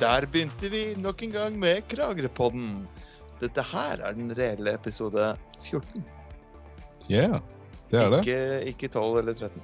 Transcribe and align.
Der 0.00 0.24
begynte 0.26 0.70
vi 0.72 0.82
nok 0.96 1.22
en 1.22 1.32
gang 1.34 1.58
med 1.60 1.82
Kragerøpodden. 1.90 2.86
Dette 3.40 3.62
her 3.72 4.00
er 4.04 4.16
den 4.16 4.32
reelle 4.36 4.72
episode 4.76 5.34
14. 5.64 6.04
Yeah, 7.10 7.40
det 7.90 8.00
er 8.00 8.10
det. 8.14 8.20
Ikke, 8.24 8.38
ikke 8.72 8.88
12 8.88 9.18
eller 9.20 9.32
13. 9.36 9.62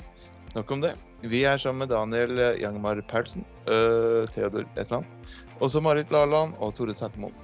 Nok 0.57 0.71
om 0.73 0.80
det. 0.85 0.95
Vi 1.23 1.43
er 1.49 1.57
sammen 1.61 1.85
med 1.85 1.93
Daniel 1.93 2.41
Jangmar 2.61 3.01
Paulsen, 3.09 3.45
øh, 3.69 4.27
Theodor 4.33 4.65
et 4.65 4.69
eller 4.77 4.97
annet, 5.01 5.17
og 5.61 5.71
så 5.71 5.80
Marit 5.80 6.11
Laland 6.13 6.55
og 6.59 6.75
Tore 6.75 6.95
Sætermoen. 6.95 7.35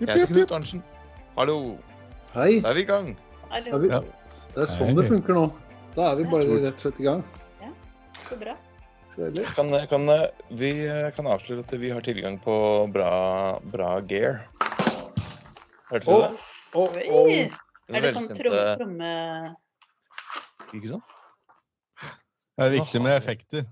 Jeg 0.00 0.08
heter 0.14 0.26
Knut 0.32 0.52
Arntzen. 0.52 0.82
Hallo. 1.38 1.76
Hei. 2.34 2.60
Da 2.60 2.70
er 2.70 2.74
vi 2.78 2.80
i 2.80 2.88
gang. 2.88 3.10
Er 3.50 3.54
Hallo. 3.54 3.78
vi, 3.78 3.88
Ja. 3.92 4.00
det 4.54 4.62
er 4.64 4.72
sånn 4.76 4.96
det 4.96 5.06
funker 5.08 5.34
nå. 5.36 5.46
Da 5.96 6.10
er 6.12 6.16
vi 6.20 6.24
bare 6.30 6.58
rett 6.64 6.74
og 6.74 6.80
slett 6.86 7.00
i 7.00 7.08
gang. 7.08 7.24
Ja, 7.60 7.70
Så 8.28 8.36
bra. 8.40 8.56
Deilig. 9.18 9.46
Kan, 9.56 9.72
kan, 9.90 10.10
vi 10.54 10.70
øh, 10.86 11.08
kan 11.14 11.26
avsløre 11.26 11.64
at 11.64 11.72
vi 11.80 11.88
har 11.90 12.04
tilgang 12.06 12.36
på 12.42 12.54
bra, 12.94 13.10
bra 13.72 13.96
gear. 14.06 14.44
Hørte 15.90 16.04
du 16.04 16.20
det? 16.22 16.28
å, 16.78 16.84
oh. 16.84 17.32
Er 17.88 18.04
det 18.04 18.12
sånn 18.14 18.28
tromme... 18.36 18.62
tromme... 18.78 19.10
Ikke 20.76 20.92
sant? 20.92 21.16
Det 22.58 22.66
er 22.66 22.74
viktig 22.76 23.02
med 23.02 23.16
effekter. 23.16 23.66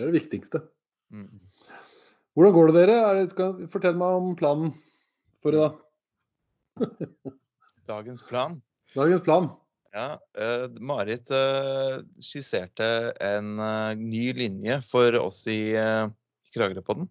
Det 0.00 0.06
er 0.06 0.08
det 0.08 0.20
viktigste. 0.22 0.62
Mm. 1.12 1.40
Hvordan 2.32 2.54
går 2.56 2.70
det 2.70 2.74
dere? 2.78 2.94
Er 3.04 3.18
det, 3.18 3.24
skal, 3.34 3.56
fortell 3.68 3.98
meg 4.00 4.16
om 4.16 4.30
planen 4.38 4.70
for 5.44 5.52
i 5.52 5.60
dag. 5.60 5.74
Dagens 7.90 8.24
plan. 8.24 8.60
Dagens 8.94 9.20
plan. 9.26 9.50
Ja, 9.92 10.20
eh, 10.38 10.70
Marit 10.80 11.30
eh, 11.30 11.98
skisserte 12.22 13.12
en 13.20 13.58
eh, 13.58 13.94
ny 13.96 14.32
linje 14.32 14.80
for 14.86 15.18
oss 15.18 15.46
i 15.50 15.74
Kragerøpodden. 16.54 17.08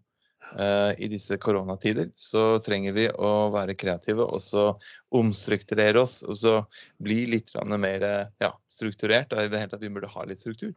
I 0.98 1.06
disse 1.12 1.38
koronatider 1.38 2.08
så 2.18 2.58
trenger 2.66 2.96
vi 2.96 3.04
å 3.14 3.52
være 3.54 3.76
kreative 3.78 4.26
og 4.26 4.40
så 4.42 4.64
omstrukturere 5.14 6.02
oss. 6.02 6.24
Og 6.26 6.40
så 6.42 6.54
bli 6.98 7.20
litt 7.30 7.54
mer 7.70 8.06
ja, 8.42 8.50
strukturert. 8.66 9.36
I 9.38 9.46
det 9.46 9.62
hele 9.62 9.70
tatt 9.70 9.84
vi 9.84 9.92
burde 9.94 10.10
ha 10.10 10.26
litt 10.26 10.42
struktur. 10.42 10.74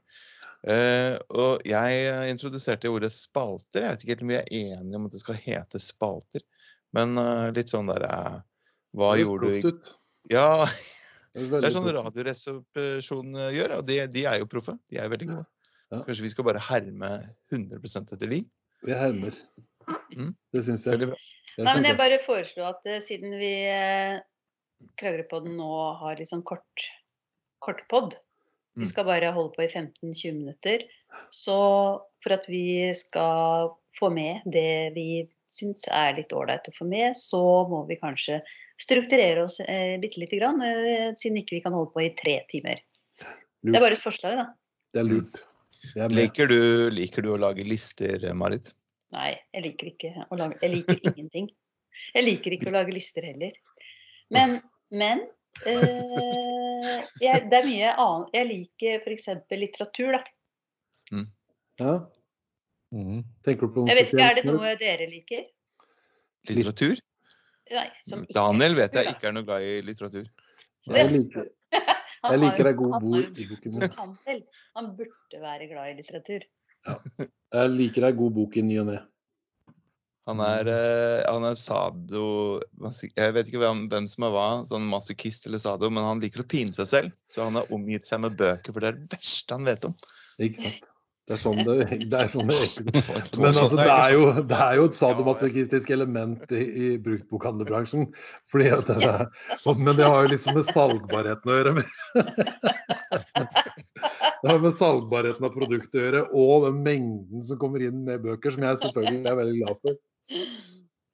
Og 1.41 1.65
jeg 1.65 2.29
introduserte 2.35 2.93
ordet 2.93 3.15
spalter. 3.17 3.87
Jeg 3.87 3.95
vet 3.95 4.05
ikke 4.05 4.13
helt 4.13 4.27
om 4.27 4.35
vi 4.35 4.41
er 4.43 4.53
enige 4.61 5.01
om 5.01 5.09
at 5.09 5.17
det 5.17 5.23
skal 5.25 5.41
hete 5.41 5.81
spalter. 5.81 6.45
Men 6.93 7.17
litt 7.57 7.73
sånn 7.73 7.89
der 7.89 8.05
Hva 8.93 9.15
gjorde 9.23 9.55
du. 9.57 9.73
Ja, 10.37 10.69
Det 11.33 11.47
høres 11.49 11.63
det 11.65 11.69
er 11.71 11.75
sånn. 11.77 11.91
Radioresepsjonen 11.97 13.39
eh, 13.41 13.53
gjør, 13.57 13.77
og 13.79 13.87
de, 13.89 13.99
de 14.13 14.25
er 14.29 14.41
jo 14.43 14.49
proffe. 14.53 14.75
De 14.93 14.99
er 15.01 15.09
veldig 15.13 15.29
gode. 15.31 15.45
Ja. 15.93 16.01
Kanskje 16.07 16.25
vi 16.27 16.33
skal 16.33 16.47
bare 16.49 16.61
herme 16.71 17.13
100% 17.53 18.13
etter 18.17 18.31
de? 18.33 18.43
Vi 18.83 18.97
hermer. 18.97 19.37
Mm. 20.17 20.33
Det 20.53 20.65
syns 20.67 20.85
jeg. 20.87 20.97
Veldig 20.97 21.11
bra. 21.13 21.21
Jeg 21.53 21.61
er 21.61 21.67
Nei, 21.69 21.75
men 21.77 21.89
jeg 21.91 21.99
bare 22.01 22.21
foreslo 22.25 22.65
at 22.69 22.87
eh, 22.89 23.01
siden 23.05 23.35
vi 23.41 23.53
eh, 23.69 24.21
Kragerøpodden 25.01 25.57
nå 25.59 25.71
har 26.01 26.17
litt 26.19 26.31
sånn 26.33 26.45
kort 26.49 26.87
kortpod, 27.63 28.17
vi 28.75 28.87
Mm. 28.87 28.89
skal 28.89 29.05
bare 29.05 29.29
holde 29.37 29.53
på 29.53 29.63
i 29.67 29.69
15-20 29.69 30.33
minutter, 30.33 30.85
så 31.31 31.57
for 32.25 32.33
at 32.33 32.47
vi 32.49 32.89
skal 32.97 33.69
få 33.99 34.09
med 34.11 34.41
det 34.49 34.95
vi 34.97 35.05
syns 35.53 35.85
er 35.93 36.17
litt 36.17 36.33
ålreit 36.33 36.71
å 36.71 36.75
få 36.79 36.87
med, 36.89 37.13
så 37.21 37.43
må 37.69 37.83
vi 37.87 37.99
kanskje 38.01 38.41
strukturere 38.83 39.47
oss 39.47 39.61
eh, 39.61 39.95
bitte 40.03 40.21
lite 40.23 40.39
grann, 40.41 40.61
eh, 40.67 41.13
siden 41.19 41.41
ikke 41.41 41.59
vi 41.59 41.63
kan 41.65 41.75
holde 41.77 41.93
på 41.95 42.05
i 42.05 42.11
tre 42.19 42.41
timer. 42.51 42.83
Det 43.63 43.77
er 43.77 43.85
bare 43.85 43.97
et 43.97 44.03
forslag, 44.03 44.39
da. 44.41 44.47
Det 44.93 45.03
er 45.03 45.09
lurt. 45.09 45.43
Er. 45.97 46.13
Liker 46.15 46.47
du, 46.51 46.61
liker 46.95 47.25
du 47.25 47.33
å 47.35 47.41
lage 47.41 47.65
lister, 47.67 48.23
Marit? 48.39 48.71
Nei, 49.17 49.33
jeg 49.53 49.65
liker 49.67 49.91
ikke 49.91 50.11
å 50.31 50.39
lage 50.39 50.59
Jeg 50.63 50.73
liker 50.77 51.01
ingenting. 51.11 51.51
Jeg 52.15 52.25
liker 52.25 52.55
ikke 52.57 52.71
å 52.71 52.75
lage 52.77 52.95
lister 52.95 53.27
heller. 53.27 53.57
Men, 54.33 54.61
men 54.95 55.25
eh, 55.69 57.03
jeg, 57.21 57.49
det 57.51 57.59
er 57.59 57.67
mye 57.67 57.91
annet 58.01 58.39
Jeg 58.39 58.49
liker 58.49 59.03
f.eks. 59.03 59.29
litteratur, 59.51 60.17
da. 60.17 60.23
Ja. 61.83 61.97
Mm. 62.93 63.23
Tenker 63.45 63.69
du 63.69 63.75
på 63.75 63.83
noe 63.83 63.91
Jeg 63.91 63.99
vet 63.99 64.13
ikke, 64.13 64.25
Er 64.25 64.39
det 64.39 64.45
noe 64.49 64.75
dere 64.81 65.09
liker? 65.11 65.45
Litteratur? 66.51 67.01
Nei, 67.71 67.87
som 68.05 68.25
ikke 68.25 68.37
Daniel 68.37 68.75
vet 68.77 68.97
jeg 68.99 69.15
ikke 69.15 69.31
er 69.31 69.37
noe 69.37 69.47
glad 69.47 69.65
i 69.65 69.77
litteratur. 69.87 70.27
Nei, 70.89 70.99
Jeg 70.99 71.13
liker. 71.13 71.47
Jeg 72.23 72.39
liker 72.39 72.69
ei 72.69 72.75
god 72.79 72.93
han 72.95 73.03
bord 73.03 73.39
i 73.43 73.45
boken 73.51 73.73
min. 73.75 74.43
Han 74.79 74.91
burde 74.99 75.39
være 75.43 75.67
glad 75.71 75.89
i 75.91 75.95
litteratur. 75.99 76.45
Jeg 76.87 77.73
liker 77.73 78.07
ei 78.07 78.15
god 78.19 78.37
bok 78.37 78.59
i 78.61 78.63
ny 78.67 78.77
og 78.83 78.87
ne. 78.93 79.01
Han 80.31 80.39
er, 80.39 80.69
eh, 80.71 81.21
han 81.27 81.43
er 81.49 81.57
sado 81.59 82.61
Jeg 83.11 83.35
vet 83.35 83.49
ikke 83.51 83.59
hvem, 83.59 83.89
hvem 83.91 84.07
som 84.07 84.29
er 84.29 84.31
hva, 84.31 84.47
sånn 84.71 84.87
masochist 84.87 85.49
eller 85.51 85.59
sado, 85.59 85.91
men 85.91 86.07
han 86.07 86.23
liker 86.23 86.45
å 86.45 86.47
pine 86.47 86.71
seg 86.77 86.91
selv. 86.93 87.17
Så 87.35 87.43
han 87.49 87.59
har 87.59 87.75
omgitt 87.75 88.07
seg 88.07 88.23
med 88.23 88.39
bøker, 88.39 88.71
for 88.71 88.85
det 88.85 88.93
er 88.93 89.01
det 89.01 89.17
verste 89.17 89.59
han 89.59 89.67
vet 89.67 89.89
om. 89.91 89.99
Ikke 90.39 90.63
sant? 90.63 90.89
Det 91.31 91.37
er 91.37 91.39
sånn 91.39 91.61
det, 91.63 91.75
det, 92.11 92.19
er 92.19 92.31
sånn 92.33 92.51
det 92.51 92.57
Men 93.39 93.45
Men 93.45 93.53
altså, 93.53 93.77
det 93.79 93.87
er 93.87 94.15
jo, 94.17 94.25
det 94.51 94.59
er 94.59 94.79
jo 94.81 94.87
et 94.89 94.99
sadomasochistisk 94.99 95.93
element 95.95 96.55
i, 96.55 96.63
i 96.63 96.89
bruktbokhandlerbransjen. 97.05 98.09
Fordi 98.51 98.73
at 98.75 98.91
det 98.91 99.07
er, 99.07 99.29
men 99.79 99.95
det 99.99 100.09
har 100.09 100.27
jo 100.27 100.33
liksom 100.35 100.59
med 100.59 100.67
salgbarheten 100.73 101.53
å 101.53 101.59
gjøre. 101.61 101.87
Det 104.43 104.51
har 104.51 104.59
med 104.59 104.75
salgbarheten 104.75 105.45
av 105.47 105.53
produktet 105.55 105.95
å 105.95 106.01
gjøre, 106.03 106.21
og 106.35 106.65
den 106.65 106.81
mengden 106.83 107.45
som 107.47 107.61
kommer 107.61 107.85
inn 107.87 108.01
med 108.03 108.25
bøker, 108.25 108.51
som 108.51 108.65
jeg 108.67 108.81
selvfølgelig 108.81 109.29
er 109.31 109.37
veldig 109.39 109.61
glad 109.61 109.77
for. 109.85 110.01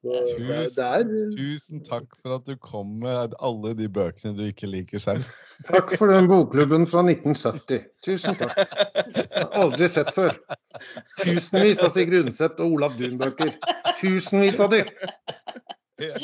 Er- 0.06 0.68
er, 0.78 1.08
Tusen 1.34 1.80
takk 1.82 2.12
for 2.22 2.36
at 2.36 2.44
du 2.46 2.52
kom 2.62 2.92
med 3.02 3.32
alle 3.42 3.72
de 3.74 3.88
bøkene 3.90 4.30
du 4.38 4.44
ikke 4.46 4.68
liker 4.70 5.02
selv. 5.02 5.26
takk 5.66 5.90
for 5.98 6.06
den 6.12 6.28
bokklubben 6.30 6.86
fra 6.86 7.02
1970. 7.02 7.88
Tusen 8.06 8.38
takk. 8.38 8.54
Aldri 9.58 9.88
sett 9.90 10.12
før. 10.14 10.38
Tusenvis 11.24 11.82
av 11.82 11.90
Sigrid 11.96 12.28
Undset 12.28 12.62
og 12.62 12.76
Olav 12.78 12.94
Duun-bøker. 13.00 13.50
Tusenvis 13.98 14.62
av 14.62 14.70
de. 14.76 14.84
Eh, 15.98 16.14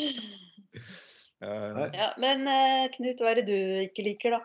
Ja, 1.93 2.07
men 2.21 2.47
eh, 2.47 2.85
Knut, 2.95 3.19
hva 3.21 3.33
er 3.33 3.41
det 3.41 3.45
du 3.49 3.57
ikke 3.83 4.05
liker, 4.07 4.37
da? 4.37 4.41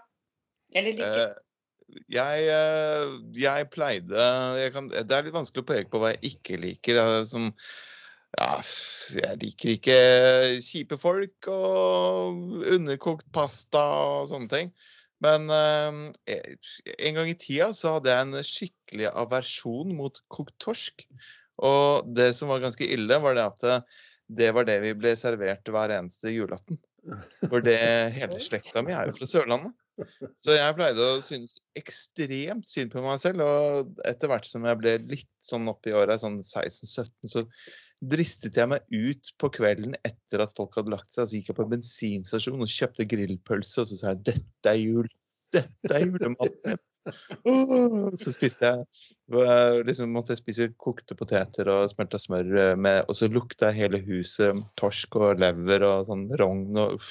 Eller 0.77 0.97
liker? 0.99 1.31
Eh, 1.31 2.03
jeg, 2.15 2.43
eh, 2.51 3.15
jeg 3.41 3.67
pleide 3.73 4.27
jeg 4.61 4.73
kan, 4.75 4.89
Det 4.91 5.11
er 5.17 5.25
litt 5.27 5.35
vanskelig 5.35 5.65
å 5.65 5.69
peke 5.71 5.91
på 5.91 5.99
hva 6.03 6.13
jeg 6.13 6.21
ikke 6.35 6.59
liker. 6.63 6.99
eh, 7.01 7.23
Som, 7.31 7.49
ja, 8.39 8.53
jeg 9.17 9.39
liker 9.43 9.75
ikke 9.75 9.99
kjipe 10.63 10.99
folk 11.01 11.49
og 11.51 12.63
underkokt 12.71 13.27
pasta 13.35 13.83
og 13.83 14.31
sånne 14.31 14.51
ting. 14.53 14.73
Men 15.21 15.51
eh, 15.53 16.39
en 16.97 17.19
gang 17.19 17.29
i 17.29 17.37
tida 17.39 17.71
så 17.77 17.97
hadde 17.99 18.13
jeg 18.13 18.27
en 18.27 18.47
skikkelig 18.47 19.11
aversjon 19.11 19.93
mot 19.97 20.23
kokt 20.33 20.57
torsk. 20.63 21.05
Og 21.61 22.07
det 22.17 22.31
som 22.39 22.49
var 22.49 22.63
ganske 22.63 22.87
ille, 22.89 23.19
var 23.21 23.37
det 23.37 23.45
at 23.45 23.67
eh, 23.69 23.99
det 24.41 24.55
var 24.57 24.69
det 24.69 24.79
vi 24.85 24.95
ble 24.97 25.13
servert 25.19 25.69
hver 25.69 25.93
eneste 25.99 26.33
julaften. 26.33 26.81
For 27.49 27.61
det 27.65 27.81
hele 28.19 28.41
slekta 28.41 28.85
mi 28.87 28.97
er 28.97 29.11
jo 29.11 29.19
fra 29.19 29.29
Sørlandet. 29.29 29.77
Så 30.41 30.55
jeg 30.55 30.77
pleide 30.79 31.05
å 31.05 31.21
synes 31.21 31.59
ekstremt 31.77 32.65
synd 32.65 32.95
på 32.95 33.03
meg 33.05 33.21
selv. 33.21 33.45
Og 33.45 34.01
etter 34.09 34.31
hvert 34.33 34.49
som 34.49 34.65
jeg 34.65 34.81
ble 34.81 34.97
litt 35.11 35.31
sånn 35.45 35.69
oppi 35.69 35.93
åra, 35.97 36.17
sånn 36.21 36.39
16-17, 36.41 37.29
så 37.29 37.45
dristet 38.01 38.57
jeg 38.57 38.71
meg 38.71 38.85
ut 38.89 39.33
på 39.41 39.51
kvelden 39.53 39.97
etter 40.07 40.45
at 40.45 40.55
folk 40.57 40.77
hadde 40.79 40.93
lagt 40.95 41.13
seg. 41.13 41.29
Så 41.29 41.39
gikk 41.39 41.51
jeg 41.53 41.59
på 41.59 41.67
en 41.67 41.73
bensinstasjon 41.75 42.65
og 42.65 42.73
kjøpte 42.73 43.09
grillpølse, 43.11 43.83
og 43.83 43.91
så 43.91 43.99
sa 43.99 44.15
jeg 44.15 44.23
'dette 44.31 44.73
er 44.73 44.81
jul'. 44.81 45.11
Dette 45.51 45.97
er 45.97 46.07
julematen. 46.07 46.79
Så 48.21 48.33
spiste 48.35 48.69
jeg 48.69 49.85
liksom 49.89 50.13
måtte 50.13 50.35
jeg 50.35 50.43
spise 50.43 50.69
kokte 50.79 51.17
poteter 51.17 51.71
og 51.73 51.89
smelta 51.91 52.21
smør 52.21 52.51
øh, 52.61 52.75
med 52.79 53.09
Og 53.09 53.17
så 53.17 53.29
lukta 53.33 53.71
hele 53.73 54.03
huset 54.05 54.61
torsk 54.77 55.17
og 55.17 55.41
lever 55.41 55.85
og 55.87 56.05
sånn 56.11 56.29
rogn 56.39 56.77
og 56.77 56.99
uff. 56.99 57.11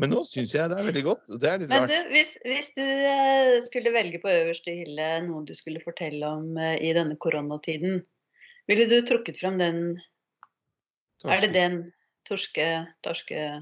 Men 0.00 0.14
nå 0.14 0.22
syns 0.24 0.54
jeg 0.54 0.70
det 0.72 0.78
er 0.78 0.86
veldig 0.88 1.02
godt. 1.04 1.28
Det 1.42 1.48
er 1.50 1.58
litt 1.60 1.72
Men 1.72 1.84
rart. 1.84 1.90
du, 1.92 2.14
hvis, 2.14 2.30
hvis 2.46 2.70
du 2.78 2.84
eh, 2.86 3.58
skulle 3.66 3.92
velge 3.92 4.22
på 4.22 4.30
øverste 4.32 4.72
hylle 4.78 5.10
noe 5.26 5.44
du 5.44 5.52
skulle 5.58 5.82
fortelle 5.84 6.30
om 6.30 6.56
eh, 6.56 6.78
i 6.88 6.94
denne 6.96 7.18
koronatiden, 7.20 8.00
ville 8.70 8.86
du 8.90 9.00
trukket 9.06 9.40
fram 9.40 9.58
den 9.60 9.82
Er 11.26 11.42
det 11.42 11.52
den 11.56 11.82
torske... 12.28 12.70
torske 13.04 13.60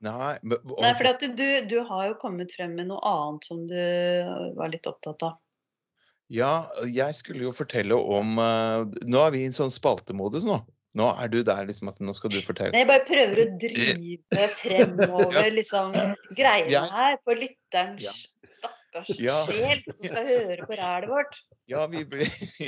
Nei, 0.00 0.32
men, 0.40 0.56
Nei, 0.80 0.94
for 0.96 1.26
du, 1.36 1.48
du 1.68 1.78
har 1.84 2.06
jo 2.08 2.16
kommet 2.22 2.54
frem 2.56 2.72
med 2.78 2.88
noe 2.88 3.00
annet 3.04 3.44
som 3.44 3.66
du 3.68 3.80
var 4.56 4.72
litt 4.72 4.88
opptatt 4.88 5.26
av. 5.26 5.34
Ja, 6.32 6.70
jeg 6.86 7.16
skulle 7.18 7.44
jo 7.48 7.52
fortelle 7.52 7.96
om 7.98 8.38
uh, 8.38 8.86
Nå 9.04 9.20
er 9.26 9.34
vi 9.34 9.42
i 9.42 9.48
en 9.50 9.56
sånn 9.56 9.72
spaltemodus 9.74 10.46
nå. 10.48 10.60
Nå 10.98 11.06
er 11.22 11.30
du 11.30 11.40
der 11.46 11.68
liksom 11.68 11.90
at 11.90 12.00
nå 12.02 12.14
skal 12.16 12.32
du 12.32 12.40
fortelle. 12.42 12.72
Nei, 12.74 12.82
jeg 12.82 12.90
bare 12.90 13.06
prøver 13.06 13.42
å 13.42 13.48
drive 13.62 14.46
fremover 14.58 15.50
liksom 15.54 15.92
greiene 16.38 16.72
ja. 16.72 16.86
her 16.90 17.20
for 17.26 17.38
lytterens 17.38 18.08
Ja. 18.08 18.14
Stakkars 18.90 19.18
Ja. 19.28 19.38
sjel 19.46 19.82
som 19.86 20.02
skal 20.10 20.26
høre 20.28 20.66
på 20.66 20.76
rælet 20.78 21.08
vårt. 21.10 21.38
Ja, 21.70 21.84
vi 21.86 22.02
ble, 22.04 22.26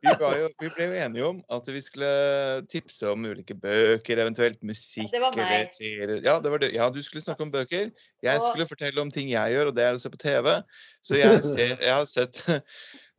vi, 0.00 0.12
var 0.20 0.36
jo, 0.38 0.46
vi 0.62 0.70
ble 0.72 0.86
jo 0.88 0.94
enige 0.96 1.26
om 1.28 1.40
at 1.52 1.66
vi 1.68 1.80
skulle 1.84 2.10
tipse 2.70 3.10
om 3.10 3.26
ulike 3.28 3.54
bøker, 3.60 4.22
eventuelt 4.24 4.62
musikk 4.64 5.10
det 5.12 5.20
var 5.20 5.36
meg. 5.36 5.68
eller. 5.84 6.22
Ja, 6.24 6.38
det 6.40 6.52
var 6.54 6.62
det. 6.62 6.70
ja, 6.72 6.88
du 6.94 7.00
skulle 7.04 7.20
snakke 7.24 7.44
om 7.44 7.52
bøker. 7.52 7.90
Jeg 8.24 8.40
Og- 8.40 8.48
skulle 8.48 8.68
fortelle 8.70 9.00
om 9.04 9.10
ting 9.12 9.28
jeg 9.32 9.52
gjør, 9.54 9.70
og 9.72 9.76
det 9.76 9.84
er 9.84 9.92
å 9.98 10.00
se 10.00 10.10
på 10.14 10.20
TV. 10.22 10.56
Så 11.04 11.20
jeg, 11.20 11.42
ser, 11.54 11.76
jeg 11.76 11.92
har 11.94 12.08
sett 12.08 12.42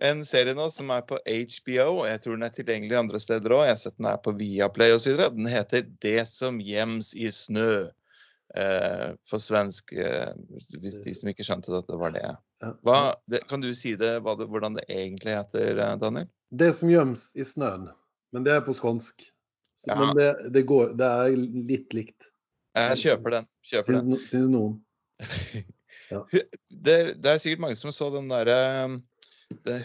en 0.02 0.26
serie 0.26 0.58
nå 0.58 0.68
som 0.74 0.90
er 0.96 1.06
på 1.06 1.20
HBO, 1.22 1.88
og 2.02 2.06
jeg 2.10 2.22
tror 2.24 2.38
den 2.40 2.48
er 2.50 2.56
tilgjengelig 2.58 2.98
andre 2.98 3.22
steder 3.22 3.54
òg. 3.54 3.66
Jeg 3.70 3.76
har 3.78 3.82
sett 3.86 3.98
den 4.02 4.10
her 4.10 4.18
på 4.26 4.34
Viaplay 4.42 4.96
osv. 4.98 5.14
Den 5.38 5.46
heter 5.54 5.86
'Det 6.02 6.26
som 6.28 6.58
gjems 6.60 7.14
i 7.14 7.30
snø'. 7.30 7.92
Eh, 8.56 9.12
på 9.32 9.40
svensk, 9.40 9.94
eh, 9.94 10.32
hvis 10.82 10.98
de 11.06 11.14
som 11.16 11.30
ikke 11.32 11.46
skjønte 11.48 11.72
at 11.78 11.88
det 11.88 12.00
var 12.00 12.12
det. 12.12 12.26
Hva, 12.84 13.14
det, 13.32 13.46
kan 13.48 13.62
du 13.64 13.70
si 13.78 13.94
det, 13.96 14.18
det, 14.20 14.48
hvordan 14.52 14.76
det 14.76 14.84
egentlig 14.92 15.38
heter, 15.38 15.78
eh, 15.80 15.94
Daniel? 16.02 16.28
Det 16.52 16.74
som 16.76 16.92
gjemmes 16.92 17.30
i 17.40 17.46
snøen. 17.48 17.88
Men 18.36 18.48
det 18.48 18.58
er 18.58 18.66
på 18.66 18.76
skånsk. 18.76 19.24
Så, 19.80 19.88
Ja. 19.88 19.96
Men 19.98 20.12
det, 20.18 20.28
det, 20.52 20.66
går, 20.68 20.92
det 21.00 21.08
er 21.08 21.38
litt 21.70 21.96
likt. 21.96 22.28
Jeg 22.76 23.00
kjøper 23.06 23.38
den. 23.38 23.48
kjøper 23.66 23.98
den. 23.98 24.20
Syns 24.28 24.52
noen. 24.52 24.76
noen. 26.12 26.28
Det, 26.68 26.98
det 27.24 27.32
er 27.32 27.40
sikkert 27.40 27.64
mange 27.64 27.80
som 27.80 27.94
så 27.96 28.10
den 28.12 28.28
derre 28.32 28.60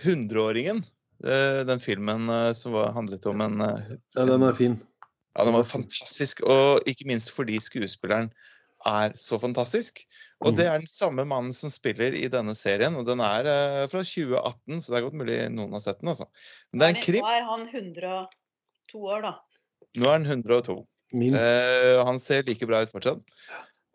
hundreåringen. 0.02 0.82
Den 1.22 1.80
filmen 1.80 2.28
som 2.58 2.74
var, 2.74 2.90
handlet 2.98 3.24
om 3.30 3.40
en 3.46 3.62
Ja, 3.62 4.26
den 4.26 4.42
er 4.42 4.58
fin. 4.58 4.76
Ja, 5.32 5.46
den 5.46 5.54
var 5.56 5.64
fantastisk. 5.70 6.42
Og 6.42 6.82
ikke 6.90 7.06
minst 7.08 7.32
fordi 7.34 7.56
skuespilleren 7.62 8.28
er 8.86 9.14
så 9.20 9.38
fantastisk. 9.42 10.02
Og 10.44 10.52
Mm. 10.52 10.56
det 10.58 10.66
er 10.66 10.78
den 10.82 10.90
samme 10.90 11.24
mannen 11.24 11.52
som 11.56 11.70
spiller 11.72 12.12
i 12.14 12.28
denne 12.28 12.54
serien. 12.54 12.96
Og 12.96 13.06
den 13.06 13.20
er 13.24 13.46
uh, 13.48 13.86
fra 13.88 14.02
2018, 14.04 14.80
så 14.82 14.92
det 14.92 14.98
er 14.98 15.06
godt 15.06 15.20
mulig 15.20 15.38
noen 15.52 15.72
har 15.72 15.84
sett 15.84 16.00
den. 16.02 16.12
altså. 16.12 16.26
Men 16.72 16.80
det 16.80 16.86
er 16.86 16.94
en 16.94 17.06
krim. 17.06 17.24
Nå 17.24 17.32
er 17.32 17.46
han 17.48 17.64
102 17.72 19.00
år, 19.00 19.24
da. 19.24 19.32
Nå 19.96 20.10
er 20.10 20.18
han 20.18 20.28
102. 20.28 20.76
Minst. 21.16 21.40
Uh, 21.40 22.04
han 22.04 22.20
ser 22.20 22.44
like 22.48 22.68
bra 22.68 22.82
ut 22.84 22.92
fortsatt. 22.92 23.24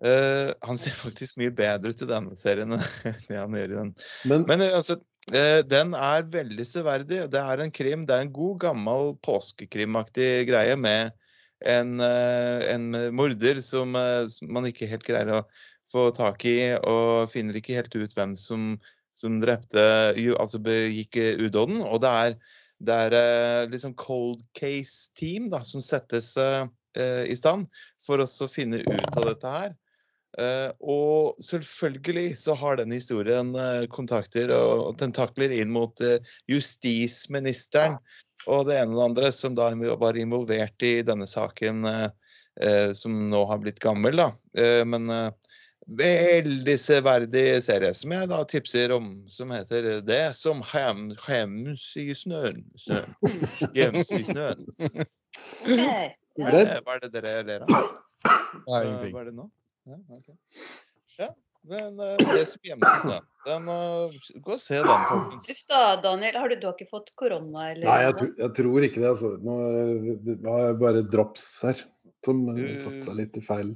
Uh, 0.01 0.49
han 0.65 0.79
ser 0.81 0.97
faktisk 1.05 1.37
mye 1.37 1.53
bedre 1.53 1.94
ut 1.94 2.01
i 2.01 2.09
denne 2.09 2.37
serien 2.39 2.73
enn 2.75 2.85
det 3.27 3.37
han 3.37 3.57
gjør 3.57 3.73
i 3.75 3.79
den. 3.83 3.95
Men, 4.25 4.45
Men 4.49 4.65
eh, 4.65 4.73
altså, 4.79 4.97
uh, 5.29 5.61
den 5.67 5.94
er 5.94 6.29
veldig 6.33 6.65
severdig. 6.65 7.27
Det 7.29 7.41
er 7.41 7.61
en 7.61 7.73
krim. 7.75 8.07
Det 8.09 8.17
er 8.17 8.25
en 8.25 8.33
god, 8.33 8.57
gammel 8.65 9.13
påskekrimaktig 9.21 10.47
greie 10.49 10.73
med 10.79 11.13
en, 11.65 11.99
eh, 11.99 12.73
en 12.73 12.89
morder 13.15 13.61
som, 13.61 13.95
eh, 13.95 14.27
som 14.27 14.53
man 14.53 14.67
ikke 14.69 14.89
helt 14.89 15.05
greier 15.05 15.31
å 15.35 15.43
få 15.91 16.09
tak 16.15 16.45
i, 16.49 16.73
og 16.77 17.29
finner 17.31 17.57
ikke 17.57 17.77
helt 17.77 17.95
ut 17.95 18.15
hvem 18.17 18.35
som, 18.39 18.75
som 19.17 19.39
drepte 19.41 19.83
Altså 20.39 20.61
begikk 20.63 21.19
eh, 21.19 21.37
udåden. 21.41 21.81
Og 21.83 22.01
det 22.03 22.15
er, 22.25 22.37
det 22.81 22.99
er 23.07 23.71
liksom 23.71 23.95
cold 23.99 24.41
case-team 24.57 25.51
som 25.67 25.83
settes 25.83 26.33
eh, 26.37 26.65
i 27.27 27.37
stand 27.37 27.69
for 28.03 28.23
å 28.23 28.51
finne 28.51 28.81
ut 28.83 29.17
av 29.17 29.29
dette 29.29 29.55
her. 29.59 29.77
Uh, 30.39 30.71
og 30.79 31.41
selvfølgelig 31.43 32.37
så 32.39 32.53
har 32.55 32.77
den 32.79 32.93
historien 32.95 33.49
uh, 33.51 33.83
kontakter 33.91 34.47
og, 34.55 34.83
og 34.85 34.93
tentakler 35.01 35.51
inn 35.51 35.73
mot 35.75 35.99
uh, 35.99 36.23
justisministeren 36.47 37.97
og 38.47 38.65
det 38.67 38.79
ene 38.79 38.93
og 38.93 38.99
det 38.99 39.07
andre 39.09 39.31
som 39.35 39.55
da 39.57 39.69
var 39.99 40.17
involvert 40.19 40.85
i 40.85 41.01
denne 41.05 41.27
saken, 41.29 41.85
eh, 41.85 42.09
eh, 42.61 42.91
som 42.97 43.27
nå 43.29 43.45
har 43.49 43.61
blitt 43.61 43.81
gammel. 43.83 44.17
da. 44.17 44.31
Eh, 44.57 44.81
men 44.85 45.09
eh, 45.09 45.31
veldig 45.91 46.77
severdig 46.79 47.45
serie 47.65 47.93
som 47.97 48.13
jeg 48.15 48.29
da 48.31 48.41
tipser 48.47 48.93
om, 48.95 49.11
som 49.27 49.51
heter 49.51 50.01
'Det 50.01 50.35
som 50.35 50.61
hem, 50.61 51.11
hems 51.27 51.97
i 51.97 52.11
snøen'. 52.15 52.63
snøen. 52.77 53.15
Gjems 53.75 54.11
i 54.11 54.23
snøen. 54.23 54.65
Eh, 55.67 56.11
Hva 56.37 56.95
er 56.95 56.99
det 57.01 57.11
dere 57.13 57.44
ler 57.44 57.63
av? 57.67 57.71
Eh, 58.27 58.81
ingenting. 58.85 59.13
Hva 59.13 59.21
er 59.21 59.25
det 59.25 59.35
nå? 59.35 59.49
Ja, 59.87 59.97
ok. 60.09 60.35
ja 61.19 61.29
men 61.69 61.99
eh, 61.99 62.17
det 62.17 62.45
som 62.49 62.61
gjemmes 62.65 62.95
i 62.97 63.01
snøen. 63.03 63.27
Den, 63.45 63.67
eh, 63.73 64.15
gå 64.45 64.53
og 64.55 64.59
se 64.61 64.77
den, 64.81 65.05
folkens. 65.09 65.49
Uff 65.53 65.61
da, 65.69 65.81
Daniel. 66.03 66.35
Har 66.41 66.49
du, 66.49 66.55
du 66.61 66.67
har 66.67 66.75
ikke 66.77 66.89
fått 66.91 67.11
korona, 67.17 67.67
eller? 67.71 67.85
nei, 67.89 67.99
jeg, 68.07 68.15
tror- 68.19 68.35
jeg 68.43 68.53
tror 68.59 68.85
ikke 68.87 69.01
det. 69.01 69.09
altså. 69.11 69.31
Nå 69.41 69.55
har 70.51 70.67
jeg 70.67 70.77
bare 70.81 71.03
drops 71.15 71.47
her 71.65 71.81
som 72.25 72.43
eh, 72.49 72.59
Du- 72.61 72.81
satte 72.83 73.03
seg 73.09 73.17
litt 73.21 73.37
i 73.37 73.45
feil. 73.45 73.71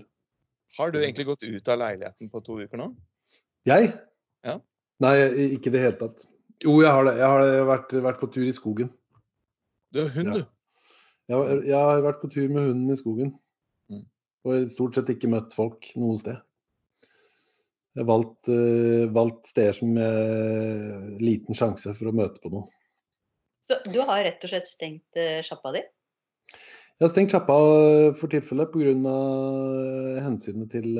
Har 0.77 0.91
du 0.91 0.99
egentlig 0.99 1.25
gått 1.29 1.43
ut 1.47 1.69
av 1.71 1.79
leiligheten 1.79 2.29
på 2.33 2.41
to 2.43 2.57
uker 2.65 2.77
nå? 2.81 2.89
Jeg? 3.65 3.93
Ja. 4.45 4.57
Nei, 5.01 5.13
ikke 5.55 5.71
i 5.71 5.75
det 5.77 5.81
hele 5.85 5.99
tatt. 6.01 6.25
Jo, 6.63 6.77
jeg 6.83 6.91
har 6.91 7.05
det. 7.07 7.15
Jeg 7.19 7.27
har 7.31 7.65
vært, 7.69 7.93
vært 8.05 8.19
på 8.21 8.29
tur 8.33 8.45
i 8.47 8.53
skogen. 8.55 8.89
Du 9.95 10.01
har 10.03 10.09
hund, 10.13 10.27
Ja. 10.27 10.41
du. 10.41 10.45
Jeg, 11.31 11.37
har- 11.37 11.63
jeg 11.65 11.79
har 11.79 12.01
vært 12.05 12.19
på 12.21 12.29
tur 12.33 12.49
med 12.53 12.67
hunden 12.69 12.91
i 12.93 12.99
skogen. 12.99 13.31
Mm. 13.89 14.03
Og 14.45 14.69
stort 14.71 14.93
sett 14.99 15.09
ikke 15.09 15.31
møtt 15.31 15.55
folk 15.57 15.87
noe 15.97 16.19
sted. 16.21 16.37
Valgt, 17.95 18.49
eh, 18.51 19.05
valgt 19.15 19.47
steder 19.47 19.75
som 19.77 19.93
jeg 19.95 21.19
liten 21.23 21.55
sjanse 21.55 21.93
for 21.95 22.11
å 22.11 22.15
møte 22.15 22.41
på 22.43 22.51
noe. 22.51 22.67
Så 23.65 23.79
du 23.87 24.01
har 24.03 24.25
rett 24.27 24.43
og 24.43 24.51
slett 24.51 24.67
stengt 24.67 25.19
eh, 25.19 25.39
sjappa 25.45 25.71
di? 25.77 25.81
Jeg 26.95 27.03
har 27.03 27.11
stengt 27.11 27.31
sjappa 27.31 27.55
for 28.19 28.31
tilfelle 28.31 28.67
pga. 28.71 29.15
hensynet 30.23 30.69
til 30.71 30.93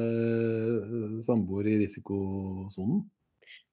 samboer 1.24 1.69
i 1.71 1.77
risikosonen. 1.83 3.06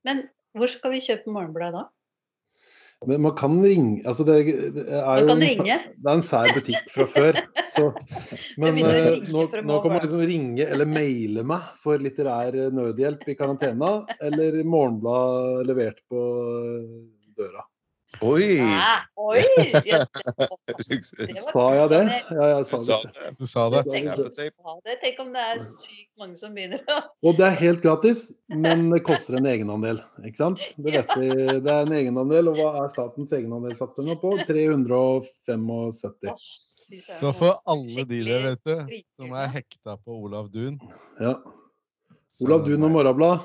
Men 0.06 0.22
hvor 0.54 0.70
skal 0.70 0.94
vi 0.94 1.02
kjøpe 1.02 1.34
Morgenbladet 1.34 1.80
da? 1.80 1.88
Men 3.06 3.22
man 3.24 3.34
kan 3.38 3.56
ringe 3.64 4.02
altså 4.08 4.24
det, 4.26 4.36
det 4.76 4.84
er 4.98 5.22
jo 5.22 5.32
en. 5.34 5.42
Det 5.42 6.10
er 6.10 6.12
en 6.12 6.24
sær 6.26 6.52
butikk 6.56 6.92
fra 6.94 7.06
før. 7.10 7.40
Så, 7.74 7.88
men 8.62 8.78
eh, 8.84 9.18
nå, 9.32 9.46
nå 9.64 9.80
kan 9.82 9.94
man 9.94 10.04
liksom 10.04 10.22
ringe 10.28 10.66
eller 10.66 10.88
maile 10.88 11.44
meg 11.48 11.72
for 11.82 12.02
litterær 12.02 12.54
eh, 12.54 12.70
nødhjelp 12.74 13.26
i 13.32 13.36
karantena, 13.38 13.94
eller 14.22 14.62
morgenblad 14.62 15.66
levert 15.70 16.02
på 16.12 16.24
eh, 16.62 17.02
døra. 17.38 17.66
Oi! 18.22 18.58
Hæ? 18.58 18.90
Oi! 19.18 19.40
Ja, 19.86 20.04
Sa 21.50 21.64
jeg 21.74 21.88
det? 21.90 22.02
Ja, 22.30 22.44
jeg 22.52 22.66
sa 22.70 22.78
det. 22.86 22.98
Du 23.40 23.46
sa 23.50 23.64
det. 23.72 23.80
Tenk 23.90 25.18
om 25.24 25.32
det. 25.34 25.42
Er 25.42 25.58
sykt 25.64 26.10
mange 26.20 26.38
som 26.38 26.54
begynner 26.54 26.84
å 26.86 27.00
Og 27.26 27.34
det 27.40 27.48
er 27.48 27.56
helt 27.58 27.82
gratis, 27.82 28.28
men 28.46 28.84
det 28.92 29.00
koster 29.08 29.40
en 29.40 29.48
egenandel. 29.50 29.98
Ikke 30.22 30.38
sant? 30.38 30.62
Det 30.78 30.94
vet 30.94 31.10
vi. 31.18 31.30
Det 31.64 31.72
er 31.72 31.88
en 31.88 31.96
egenandel, 31.98 32.52
og 32.52 32.60
hva 32.60 32.84
er 32.84 32.92
statens 32.94 33.34
egenandelssatser 33.34 34.06
nå 34.06 34.14
på? 34.22 34.36
375. 34.46 36.46
Så 37.08 37.32
for 37.34 37.58
alle 37.72 38.04
de 38.06 38.20
der 38.28 38.52
ute 38.54 38.78
som 39.16 39.34
er 39.38 39.50
hekta 39.54 39.96
på 40.04 40.18
Olav 40.28 40.50
Duun 40.52 40.76
Ja. 41.22 41.34
Olav 42.42 42.64
Duun 42.66 42.84
og 42.86 42.92
Morgenblad. 42.94 43.42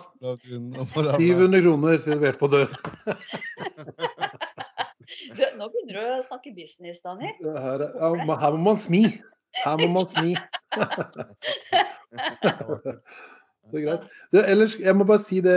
700 1.18 1.62
kroner 1.62 1.98
servert 2.04 2.40
på 2.40 2.48
dør. 2.52 2.72
Nå 5.58 5.70
begynner 5.72 5.94
du 5.96 6.02
å 6.18 6.26
snakke 6.26 6.54
business, 6.56 7.02
Daniel. 7.06 7.52
Her, 7.58 7.88
er- 7.88 8.22
må 8.28 8.36
man 8.60 8.80
smi. 8.82 9.04
Her 9.64 9.78
må 9.82 9.88
man 9.96 10.08
smi. 10.12 10.36
Så 13.68 13.82
greit. 13.84 14.04
Du, 14.32 14.40
ellers, 14.40 14.78
jeg 14.80 14.96
må 14.96 15.04
bare 15.08 15.24
si 15.26 15.42
det 15.44 15.56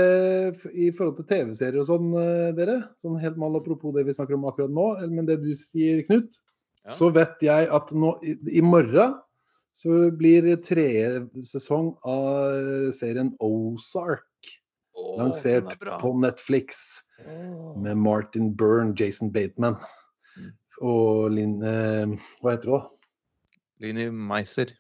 i 0.75 0.89
forhold 0.95 1.21
til 1.21 1.27
TV-serier 1.31 1.79
og 1.83 1.87
sånn, 1.87 2.09
eh, 2.19 2.51
dere. 2.57 2.77
Sånn 3.03 3.19
helt 3.23 3.39
mal 3.39 3.55
apropos 3.59 3.95
det 3.95 4.03
vi 4.09 4.15
snakker 4.17 4.35
om 4.39 4.49
akkurat 4.51 4.73
nå, 4.75 4.87
men 5.15 5.29
det 5.29 5.39
du 5.45 5.53
sier, 5.59 6.03
Knut. 6.09 6.41
Ja. 6.89 6.95
Så 6.97 7.11
vet 7.15 7.43
jeg 7.45 7.69
at 7.71 7.93
nå 7.93 8.17
i, 8.27 8.35
i 8.59 8.63
morgen 8.65 9.19
så 9.77 10.09
blir 10.17 10.49
tredje 10.65 11.23
sesong 11.47 11.93
av 12.09 12.25
eh, 12.57 12.89
serien 12.97 13.31
Ozark 13.45 14.27
lansert 15.21 15.71
er 15.71 16.01
på 16.01 16.11
Netflix. 16.19 16.81
Med 17.81 17.97
Martin 17.97 18.53
Byrne, 18.57 18.95
Jason 18.99 19.31
Bateman 19.35 19.77
og 20.81 21.31
Linn 21.35 21.59
eh, 21.67 22.15
Hva 22.41 22.55
heter 22.55 22.73
hun? 22.75 22.87
Linni 23.81 24.11
Meiser. 24.13 24.75